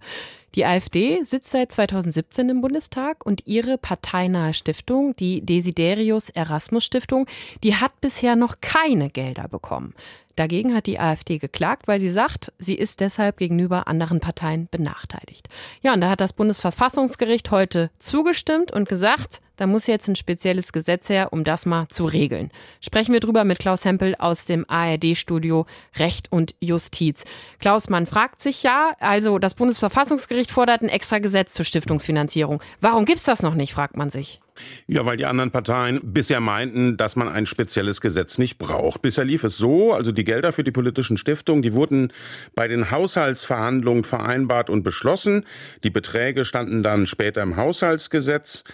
Die 0.55 0.65
AfD 0.65 1.23
sitzt 1.25 1.51
seit 1.51 1.73
2017 1.73 2.49
im 2.49 2.61
Bundestag 2.63 3.27
und 3.27 3.43
ihre 3.47 3.77
parteinahe 3.77 4.55
Stiftung, 4.55 5.15
die 5.17 5.43
Desiderius 5.43 6.31
Erasmus 6.31 6.85
Stiftung, 6.85 7.27
die 7.63 7.75
hat 7.75 8.01
bisher 8.01 8.37
noch 8.37 8.61
keine 8.61 9.11
Gelder 9.11 9.49
bekommen. 9.49 9.95
Dagegen 10.37 10.75
hat 10.75 10.87
die 10.87 11.01
AfD 11.01 11.39
geklagt, 11.39 11.89
weil 11.89 11.99
sie 11.99 12.11
sagt, 12.11 12.53
sie 12.59 12.75
ist 12.75 13.01
deshalb 13.01 13.39
gegenüber 13.39 13.89
anderen 13.89 14.21
Parteien 14.21 14.69
benachteiligt. 14.71 15.49
Ja, 15.83 15.95
und 15.95 16.03
da 16.03 16.11
hat 16.11 16.21
das 16.21 16.35
Bundesverfassungsgericht 16.35 17.51
heute 17.51 17.91
zugestimmt 17.99 18.71
und 18.71 18.89
gesagt, 18.89 19.41
da 19.57 19.67
muss 19.67 19.87
jetzt 19.87 20.09
ein 20.09 20.17
spezielles 20.17 20.73
Gesetz 20.73 21.09
her, 21.09 21.33
um 21.33 21.43
das 21.43 21.65
mal 21.65 21.89
zu 21.89 22.05
regeln. 22.05 22.51
Sprechen 22.83 23.15
wir 23.15 23.21
drüber 23.21 23.45
mit 23.45 23.59
Klaus 23.59 23.87
Hempel 23.87 24.15
aus 24.17 24.45
dem 24.45 24.67
ARD-Studio 24.69 25.67
Recht 25.97 26.31
und 26.31 26.55
Justiz. 26.61 27.25
Klaus, 27.59 27.89
man 27.89 28.07
fragt 28.07 28.43
sich 28.43 28.63
ja, 28.63 28.95
also 29.01 29.39
das 29.39 29.55
Bundesverfassungsgericht 29.55 30.51
fordert 30.51 30.83
ein 30.83 30.91
extra 30.91 31.19
Gesetz 31.19 31.55
zur 31.55 31.65
Stiftungsfinanzierung. 31.65 32.63
Warum 32.81 33.07
gibt's 33.07 33.25
das 33.25 33.43
noch 33.43 33.55
nicht, 33.55 33.73
fragt 33.73 33.97
man 33.97 34.11
sich. 34.11 34.41
Ja, 34.87 35.05
weil 35.07 35.17
die 35.17 35.27
anderen 35.27 35.51
Parteien 35.51 36.01
bisher 36.03 36.41
meinten, 36.41 36.97
dass 36.97 37.17
man 37.17 37.29
ein 37.29 37.47
spezielles 37.47 38.01
Gesetz 38.01 38.39
nicht 38.39 38.59
braucht. 38.59 39.03
Bisher 39.03 39.25
lief 39.25 39.45
es 39.45 39.57
so, 39.57 39.93
also 39.93 40.13
die 40.13 40.25
Gelder 40.25 40.53
für 40.53 40.65
die 40.65 40.71
politischen 40.71 41.17
Stiftungen, 41.17 41.63
die 41.63 41.73
wurden 41.73 42.13
bei 42.55 42.69
den 42.69 42.91
Haushaltsverhandlungen 42.91 44.05
vereinbart 44.05 44.71
und 44.71 44.83
beschlossen. 44.83 45.45
Die 45.85 45.91
Beträge 45.91 46.45
standen 46.45 46.83
dann 46.83 47.07
später 47.07 47.43
im 47.43 47.57
Haushaltsgesetz. 47.57 48.65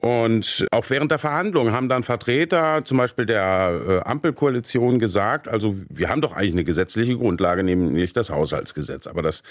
Und 0.00 0.64
auch 0.70 0.88
während 0.90 1.10
der 1.10 1.18
Verhandlungen 1.18 1.72
haben 1.72 1.88
dann 1.88 2.04
Vertreter, 2.04 2.84
zum 2.84 2.98
Beispiel 2.98 3.24
der 3.24 3.80
äh, 4.04 4.08
Ampelkoalition, 4.08 5.00
gesagt, 5.00 5.48
also 5.48 5.74
wir 5.88 6.08
haben 6.08 6.20
doch 6.20 6.36
eigentlich 6.36 6.52
eine 6.52 6.62
gesetzliche 6.62 7.16
Grundlage, 7.16 7.64
nämlich 7.64 8.12
das 8.12 8.30
Haushaltsgesetz. 8.30 9.08
Aber 9.08 9.22
das 9.22 9.42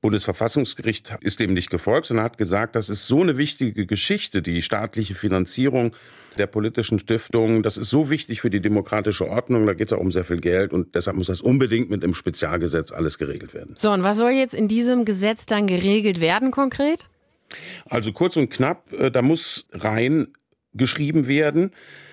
Bundesverfassungsgericht 0.00 1.16
ist 1.22 1.40
dem 1.40 1.52
nicht 1.52 1.70
gefolgt, 1.70 2.06
sondern 2.06 2.24
hat 2.24 2.38
gesagt, 2.38 2.76
das 2.76 2.88
ist 2.88 3.06
so 3.06 3.20
eine 3.20 3.36
wichtige 3.36 3.86
Geschichte, 3.86 4.42
die 4.42 4.62
staatliche 4.62 5.14
Finanzierung 5.14 5.92
der 6.38 6.46
politischen 6.46 7.00
Stiftungen. 7.00 7.64
Das 7.64 7.76
ist 7.76 7.90
so 7.90 8.08
wichtig 8.08 8.40
für 8.40 8.50
die 8.50 8.60
demokratische 8.60 9.26
Ordnung. 9.28 9.66
Da 9.66 9.74
geht 9.74 9.88
es 9.88 9.92
auch 9.92 10.00
um 10.00 10.12
sehr 10.12 10.22
viel 10.22 10.40
Geld 10.40 10.72
und 10.72 10.94
deshalb 10.94 11.16
muss 11.16 11.26
das 11.26 11.42
unbedingt 11.42 11.90
mit 11.90 12.04
einem 12.04 12.14
Spezialgesetz 12.14 12.92
alles 12.92 13.18
geregelt 13.18 13.54
werden. 13.54 13.74
So, 13.76 13.90
und 13.90 14.04
was 14.04 14.18
soll 14.18 14.30
jetzt 14.30 14.54
in 14.54 14.68
diesem 14.68 15.04
Gesetz 15.04 15.46
dann 15.46 15.66
geregelt 15.66 16.20
werden 16.20 16.52
konkret? 16.52 17.08
Also 17.86 18.12
kurz 18.12 18.36
und 18.36 18.50
knapp, 18.50 18.92
äh, 18.92 19.10
da 19.10 19.22
muss 19.22 19.66
rein 19.72 20.28
geschrieben 20.74 21.26
werden, 21.26 21.72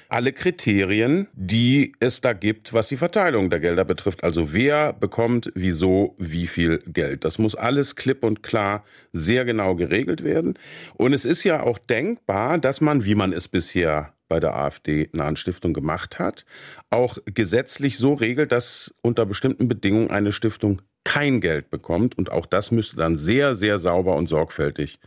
alle 0.10 0.34
Kriterien, 0.34 1.28
die 1.34 1.94
es 2.00 2.22
da 2.22 2.34
gibt, 2.34 2.74
was 2.74 2.88
die 2.88 2.98
Verteilung 2.98 3.50
der 3.50 3.60
Gelder 3.60 3.86
betrifft. 3.86 4.24
Also 4.24 4.54
wer 4.54 4.94
bekommt 4.94 5.52
wieso 5.56 6.16
wie 6.18 6.48
viel 6.48 6.80
Geld. 6.88 7.24
Das 7.24 7.40
muss 7.40 7.56
alles 7.56 7.96
klipp 7.96 8.24
und 8.24 8.44
klar 8.44 8.84
sehr 9.14 9.46
genau 9.46 9.76
geregelt 9.76 10.24
werden. 10.24 10.58
Und 10.96 11.14
es 11.14 11.26
ist 11.26 11.44
ja 11.44 11.64
auch 11.64 11.80
denkbar, 11.80 12.58
dass 12.58 12.82
man, 12.82 13.06
wie 13.06 13.16
man 13.16 13.34
es 13.34 13.48
bisher 13.48 14.14
bei 14.28 14.40
der 14.40 14.56
AfD-nahen 14.56 15.36
Stiftung 15.36 15.74
gemacht 15.74 16.20
hat, 16.20 16.46
auch 16.90 17.18
gesetzlich 17.26 17.98
so 17.98 18.14
regelt, 18.14 18.52
dass 18.52 18.94
unter 19.02 19.26
bestimmten 19.26 19.68
Bedingungen 19.68 20.10
eine 20.10 20.32
Stiftung 20.32 20.82
kein 21.04 21.42
Geld 21.42 21.70
bekommt. 21.70 22.18
Und 22.18 22.32
auch 22.32 22.46
das 22.46 22.72
müsste 22.72 22.98
dann 22.98 23.18
sehr, 23.18 23.56
sehr 23.56 23.80
sauber 23.80 24.16
und 24.16 24.28
sorgfältig 24.28 25.00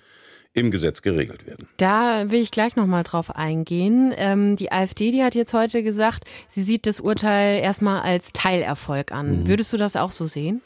im 0.54 0.70
Gesetz 0.70 1.02
geregelt 1.02 1.46
werden. 1.46 1.68
Da 1.76 2.30
will 2.30 2.40
ich 2.40 2.50
gleich 2.50 2.76
noch 2.76 2.87
mal 2.87 3.02
drauf 3.02 3.34
eingehen. 3.34 4.12
Ähm, 4.16 4.56
die 4.56 4.72
AfD, 4.72 5.11
die 5.11 5.22
hat 5.22 5.34
jetzt 5.34 5.54
heute 5.54 5.82
gesagt, 5.82 6.24
sie 6.48 6.62
sieht 6.62 6.87
das 6.87 7.00
Urteil 7.00 7.61
erstmal 7.61 8.02
als 8.02 8.32
Teilerfolg 8.32 9.12
an. 9.12 9.42
Mhm. 9.42 9.48
Würdest 9.48 9.72
du 9.72 9.76
das 9.76 9.96
auch 9.96 10.11
so 10.11 10.26
sehen? 10.26 10.61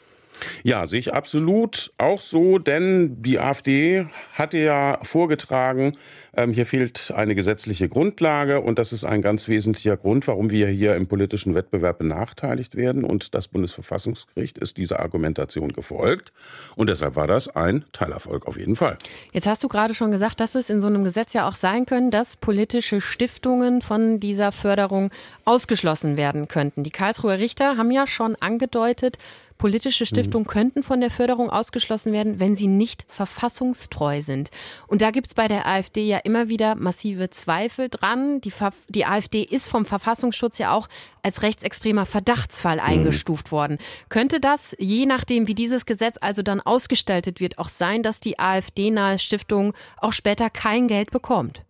Ja, 0.63 0.87
sehe 0.87 0.99
ich 0.99 1.13
absolut 1.13 1.91
auch 1.97 2.21
so, 2.21 2.59
denn 2.59 3.21
die 3.21 3.39
AfD 3.39 4.07
hatte 4.33 4.57
ja 4.57 4.99
vorgetragen, 5.03 5.97
ähm, 6.35 6.51
hier 6.51 6.65
fehlt 6.65 7.11
eine 7.15 7.35
gesetzliche 7.35 7.89
Grundlage 7.89 8.61
und 8.61 8.79
das 8.79 8.91
ist 8.91 9.03
ein 9.03 9.21
ganz 9.21 9.47
wesentlicher 9.47 9.97
Grund, 9.97 10.27
warum 10.27 10.49
wir 10.49 10.67
hier 10.67 10.95
im 10.95 11.07
politischen 11.07 11.53
Wettbewerb 11.53 11.99
benachteiligt 11.99 12.75
werden. 12.75 13.03
Und 13.03 13.35
das 13.35 13.47
Bundesverfassungsgericht 13.47 14.57
ist 14.57 14.77
dieser 14.77 14.99
Argumentation 14.99 15.73
gefolgt 15.73 16.33
und 16.75 16.89
deshalb 16.89 17.15
war 17.15 17.27
das 17.27 17.49
ein 17.49 17.85
Teilerfolg 17.91 18.47
auf 18.47 18.57
jeden 18.57 18.75
Fall. 18.75 18.97
Jetzt 19.31 19.47
hast 19.47 19.63
du 19.63 19.67
gerade 19.67 19.93
schon 19.93 20.11
gesagt, 20.11 20.39
dass 20.39 20.55
es 20.55 20.71
in 20.71 20.81
so 20.81 20.87
einem 20.87 21.03
Gesetz 21.03 21.33
ja 21.33 21.47
auch 21.47 21.55
sein 21.55 21.85
können, 21.85 22.09
dass 22.09 22.35
politische 22.35 22.99
Stiftungen 22.99 23.81
von 23.81 24.17
dieser 24.17 24.51
Förderung 24.51 25.11
ausgeschlossen 25.45 26.17
werden 26.17 26.47
könnten. 26.47 26.83
Die 26.83 26.89
Karlsruher 26.89 27.37
Richter 27.37 27.77
haben 27.77 27.91
ja 27.91 28.07
schon 28.07 28.35
angedeutet, 28.37 29.17
Politische 29.63 30.05
Stiftungen 30.05 30.43
mhm. 30.45 30.51
könnten 30.51 30.83
von 30.83 30.99
der 30.99 31.09
Förderung 31.09 31.49
ausgeschlossen 31.49 32.11
werden, 32.11 32.41
wenn 32.41 32.53
sie 32.53 32.67
nicht 32.67 33.05
verfassungstreu 33.07 34.21
sind. 34.21 34.49
Und 34.87 35.01
da 35.01 35.09
gibt 35.09 35.27
es 35.27 35.35
bei 35.35 35.47
der 35.47 35.65
AfD 35.65 36.05
ja 36.05 36.17
immer 36.17 36.49
wieder 36.49 36.75
massive 36.75 37.29
Zweifel 37.29 37.87
dran. 37.87 38.41
Die, 38.41 38.51
die, 38.89 39.05
AfD 39.05 39.41
ist 39.41 39.69
vom 39.69 39.85
Verfassungsschutz 39.85 40.57
ja 40.57 40.73
auch 40.73 40.89
als 41.21 41.43
rechtsextremer 41.43 42.05
Verdachtsfall 42.05 42.75
mhm. 42.75 42.83
eingestuft 42.83 43.53
worden. 43.53 43.77
Könnte 44.09 44.41
das, 44.41 44.75
je 44.79 45.05
nachdem, 45.05 45.47
wie 45.47 45.55
dieses 45.55 45.85
Gesetz 45.85 46.17
also 46.19 46.41
dann 46.41 46.59
ausgestaltet 46.59 47.39
wird, 47.39 47.57
auch 47.57 47.69
sein, 47.69 48.03
dass 48.03 48.19
die 48.19 48.39
AfD-nahe 48.39 49.17
Stiftung 49.17 49.73
auch 49.95 50.11
später 50.11 50.49
kein 50.49 50.89
Geld 50.89 51.09
bekommt? 51.09 51.63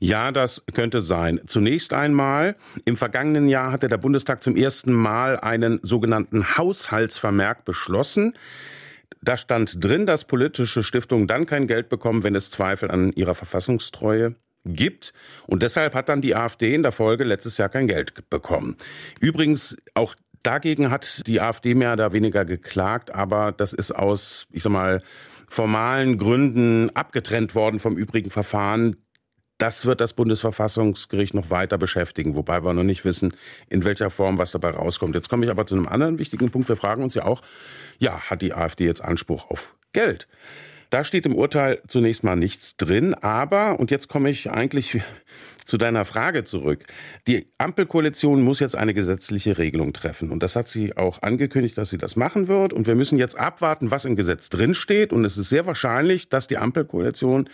Ja, 0.00 0.32
das 0.32 0.64
könnte 0.74 1.00
sein. 1.00 1.40
Zunächst 1.46 1.92
einmal, 1.92 2.56
im 2.84 2.96
vergangenen 2.96 3.48
Jahr 3.48 3.72
hatte 3.72 3.88
der 3.88 3.96
Bundestag 3.96 4.42
zum 4.42 4.56
ersten 4.56 4.92
Mal 4.92 5.38
einen 5.38 5.80
sogenannten 5.82 6.56
Haushaltsvermerk 6.56 7.64
beschlossen. 7.64 8.34
Da 9.22 9.36
stand 9.36 9.82
drin, 9.82 10.04
dass 10.04 10.26
politische 10.26 10.82
Stiftungen 10.82 11.26
dann 11.26 11.46
kein 11.46 11.66
Geld 11.66 11.88
bekommen, 11.88 12.24
wenn 12.24 12.34
es 12.34 12.50
Zweifel 12.50 12.90
an 12.90 13.12
ihrer 13.12 13.34
Verfassungstreue 13.34 14.34
gibt. 14.64 15.12
Und 15.46 15.62
deshalb 15.62 15.94
hat 15.94 16.08
dann 16.08 16.20
die 16.20 16.34
AfD 16.34 16.74
in 16.74 16.82
der 16.82 16.92
Folge 16.92 17.24
letztes 17.24 17.58
Jahr 17.58 17.68
kein 17.68 17.86
Geld 17.86 18.28
bekommen. 18.30 18.76
Übrigens, 19.20 19.76
auch 19.94 20.14
dagegen 20.42 20.90
hat 20.90 21.26
die 21.26 21.40
AfD 21.40 21.74
mehr 21.74 21.92
oder 21.92 22.12
weniger 22.12 22.44
geklagt, 22.44 23.14
aber 23.14 23.52
das 23.52 23.72
ist 23.72 23.92
aus, 23.92 24.46
ich 24.50 24.62
sag 24.62 24.72
mal, 24.72 25.00
formalen 25.48 26.18
Gründen 26.18 26.90
abgetrennt 26.94 27.54
worden 27.54 27.78
vom 27.78 27.96
übrigen 27.96 28.30
Verfahren. 28.30 28.96
Das 29.62 29.86
wird 29.86 30.00
das 30.00 30.12
Bundesverfassungsgericht 30.14 31.34
noch 31.34 31.50
weiter 31.50 31.78
beschäftigen, 31.78 32.34
wobei 32.34 32.64
wir 32.64 32.72
noch 32.72 32.82
nicht 32.82 33.04
wissen, 33.04 33.32
in 33.68 33.84
welcher 33.84 34.10
Form 34.10 34.36
was 34.36 34.50
dabei 34.50 34.70
rauskommt. 34.70 35.14
Jetzt 35.14 35.28
komme 35.28 35.44
ich 35.44 35.52
aber 35.52 35.66
zu 35.66 35.76
einem 35.76 35.86
anderen 35.86 36.18
wichtigen 36.18 36.50
Punkt. 36.50 36.68
Wir 36.68 36.74
fragen 36.74 37.04
uns 37.04 37.14
ja 37.14 37.26
auch, 37.26 37.42
ja, 38.00 38.18
hat 38.22 38.42
die 38.42 38.54
AfD 38.54 38.86
jetzt 38.86 39.04
Anspruch 39.04 39.48
auf 39.52 39.76
Geld? 39.92 40.26
Da 40.92 41.04
steht 41.04 41.24
im 41.24 41.34
Urteil 41.34 41.80
zunächst 41.88 42.22
mal 42.22 42.36
nichts 42.36 42.76
drin, 42.76 43.14
aber, 43.14 43.80
und 43.80 43.90
jetzt 43.90 44.08
komme 44.08 44.28
ich 44.28 44.50
eigentlich 44.50 45.00
zu 45.64 45.78
deiner 45.78 46.04
Frage 46.04 46.44
zurück. 46.44 46.84
Die 47.26 47.46
Ampelkoalition 47.56 48.42
muss 48.42 48.60
jetzt 48.60 48.76
eine 48.76 48.92
gesetzliche 48.92 49.56
Regelung 49.56 49.94
treffen. 49.94 50.30
Und 50.30 50.42
das 50.42 50.54
hat 50.54 50.68
sie 50.68 50.94
auch 50.94 51.22
angekündigt, 51.22 51.78
dass 51.78 51.88
sie 51.88 51.96
das 51.96 52.14
machen 52.14 52.46
wird. 52.46 52.74
Und 52.74 52.86
wir 52.86 52.94
müssen 52.94 53.16
jetzt 53.16 53.38
abwarten, 53.38 53.90
was 53.90 54.04
im 54.04 54.16
Gesetz 54.16 54.50
drinsteht. 54.50 55.14
Und 55.14 55.24
es 55.24 55.38
ist 55.38 55.48
sehr 55.48 55.64
wahrscheinlich, 55.64 56.28
dass 56.28 56.46
die 56.46 56.58
Ampelkoalition 56.58 57.48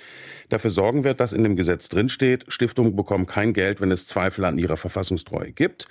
dafür 0.49 0.71
sorgen 0.71 1.05
wird, 1.05 1.21
dass 1.21 1.33
in 1.33 1.45
dem 1.45 1.55
Gesetz 1.55 1.89
drinsteht, 1.89 2.45
Stiftungen 2.49 2.97
bekommen 2.97 3.27
kein 3.27 3.53
Geld, 3.53 3.81
wenn 3.81 3.93
es 3.93 4.09
Zweifel 4.09 4.47
an 4.47 4.59
ihrer 4.59 4.77
Verfassungstreue 4.77 5.53
gibt. 5.53 5.87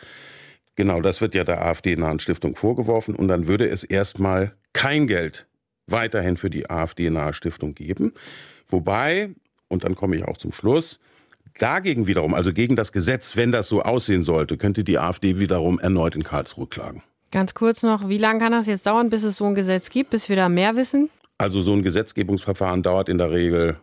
Genau, 0.76 1.00
das 1.00 1.22
wird 1.22 1.34
ja 1.34 1.46
der 1.46 1.62
AfD-nahen 1.62 2.20
Stiftung 2.20 2.58
vorgeworfen. 2.58 3.16
Und 3.16 3.30
dann 3.30 3.48
würde 3.48 3.70
es 3.70 3.86
erstmal 3.86 4.52
kein 4.74 5.08
Geld 5.08 5.48
weiterhin 5.88 6.38
für 6.38 6.50
die 6.50 6.69
AfD-nahe 6.69 7.34
Stiftung 7.34 7.73
geben. 7.73 8.13
Wobei, 8.67 9.30
und 9.67 9.84
dann 9.84 9.95
komme 9.95 10.15
ich 10.15 10.26
auch 10.26 10.38
zum 10.38 10.52
Schluss, 10.52 11.00
dagegen 11.60 12.08
wiederum, 12.08 12.34
also 12.34 12.54
gegen 12.54 12.76
das 12.76 12.91
Gesetz, 12.91 13.36
wenn 13.36 13.52
das 13.52 13.69
so 13.69 13.82
aussehen 13.82 14.23
sollte, 14.23 14.58
könnte 14.58 14.84
die 14.84 15.00
AfD 15.00 15.39
wiederum 15.39 15.80
erneut 15.80 16.15
in 16.15 16.23
Karlsruhe 16.23 16.67
klagen. 16.67 17.04
Ganz 17.32 17.54
kurz 17.54 17.84
noch, 17.84 18.08
wie 18.08 18.17
lange 18.17 18.39
kann 18.39 18.52
das 18.52 18.67
jetzt 18.67 18.86
dauern, 18.86 19.10
bis 19.10 19.23
es 19.23 19.38
so 19.38 19.45
ein 19.45 19.56
Gesetz 19.56 19.89
gibt, 19.89 20.12
bis 20.12 20.30
wir 20.30 20.36
da 20.36 20.47
mehr 20.50 20.76
wissen? 20.78 21.10
Also 21.38 21.62
so 21.62 21.73
ein 21.73 21.84
Gesetzgebungsverfahren 21.84 22.84
dauert 22.84 23.10
in 23.10 23.17
der 23.17 23.32
Regel 23.32 23.78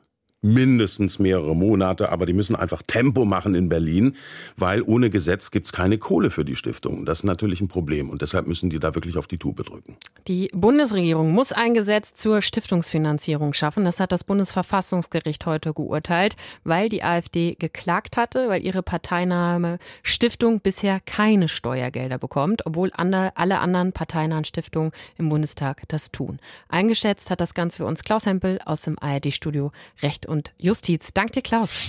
mindestens 0.45 1.19
mehrere 1.19 1.57
Monate, 1.57 2.11
aber 2.11 2.27
die 2.27 2.35
müssen 2.35 2.55
einfach 2.55 2.83
Tempo 2.87 3.25
machen 3.25 3.55
in 3.55 3.69
Berlin, 3.69 4.15
weil 4.57 4.83
ohne 4.83 5.09
Gesetz 5.09 5.51
gibt's 5.51 5.73
keine 5.73 5.99
Kohle 5.99 6.31
für 6.31 6.45
die 6.45 6.55
Stiftung. 6.55 7.07
Das 7.07 7.21
ist 7.21 7.25
natürlich 7.25 7.61
ein 7.63 7.69
Problem 7.69 8.11
und 8.11 8.21
deshalb 8.23 8.47
müssen 8.47 8.69
die 8.69 8.79
da 8.79 8.95
wirklich 8.95 9.17
auf 9.17 9.27
die 9.27 9.39
Tube 9.39 9.65
drücken. 9.65 9.97
Die 10.29 10.51
Bundesregierung 10.53 11.33
muss 11.33 11.53
ein 11.53 11.73
Gesetz 11.73 12.13
zur 12.15 12.43
Stiftungsfinanzierung 12.43 13.55
schaffen. 13.55 13.85
Das 13.85 14.01
hat 14.01 14.13
das 14.13 14.25
Bundesverfassungsgericht 14.25 15.47
heute 15.47 15.73
geurteilt, 15.73 16.37
weil 16.63 16.91
die 16.91 17.03
AfD 17.03 17.57
geklagt 17.59 18.17
hatte, 18.17 18.49
weil 18.49 18.63
ihre 18.63 18.83
Parteinahme 18.83 19.79
Stiftung 20.03 20.61
bisher 20.61 21.01
keine 21.01 21.49
Steuergelder 21.49 22.19
bekommt, 22.19 22.67
obwohl 22.67 22.91
alle 22.95 23.33
anderen 23.37 23.93
parteinahen 23.93 24.45
Stiftungen 24.45 24.93
im 25.17 25.31
Bundestag 25.31 25.89
das 25.89 26.11
tun. 26.11 26.39
Eingeschätzt 26.69 27.31
hat 27.31 27.41
das 27.41 27.55
Ganze 27.55 27.79
für 27.79 27.87
uns 27.87 28.03
Klaus 28.03 28.27
Hempel 28.27 28.59
aus 28.67 28.83
dem 28.83 28.99
ARD-Studio 28.99 29.73
Recht 30.03 30.27
und 30.35 30.53
Justiz. 30.59 31.11
Dank 31.15 31.33
dir, 31.33 31.43
Klaus. 31.43 31.89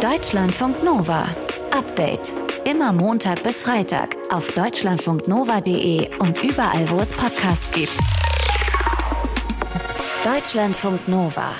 Deutschlandfunk 0.00 0.82
Nova. 0.84 1.26
Update. 1.70 2.32
Immer 2.66 2.92
Montag 2.92 3.42
bis 3.42 3.62
Freitag 3.62 4.14
auf 4.30 4.50
deutschlandfunknova.de 4.52 6.18
und 6.18 6.42
überall, 6.42 6.88
wo 6.90 7.00
es 7.00 7.12
Podcasts 7.12 7.72
gibt. 7.72 7.98
Deutschlandfunk 10.24 11.08
Nova. 11.08 11.52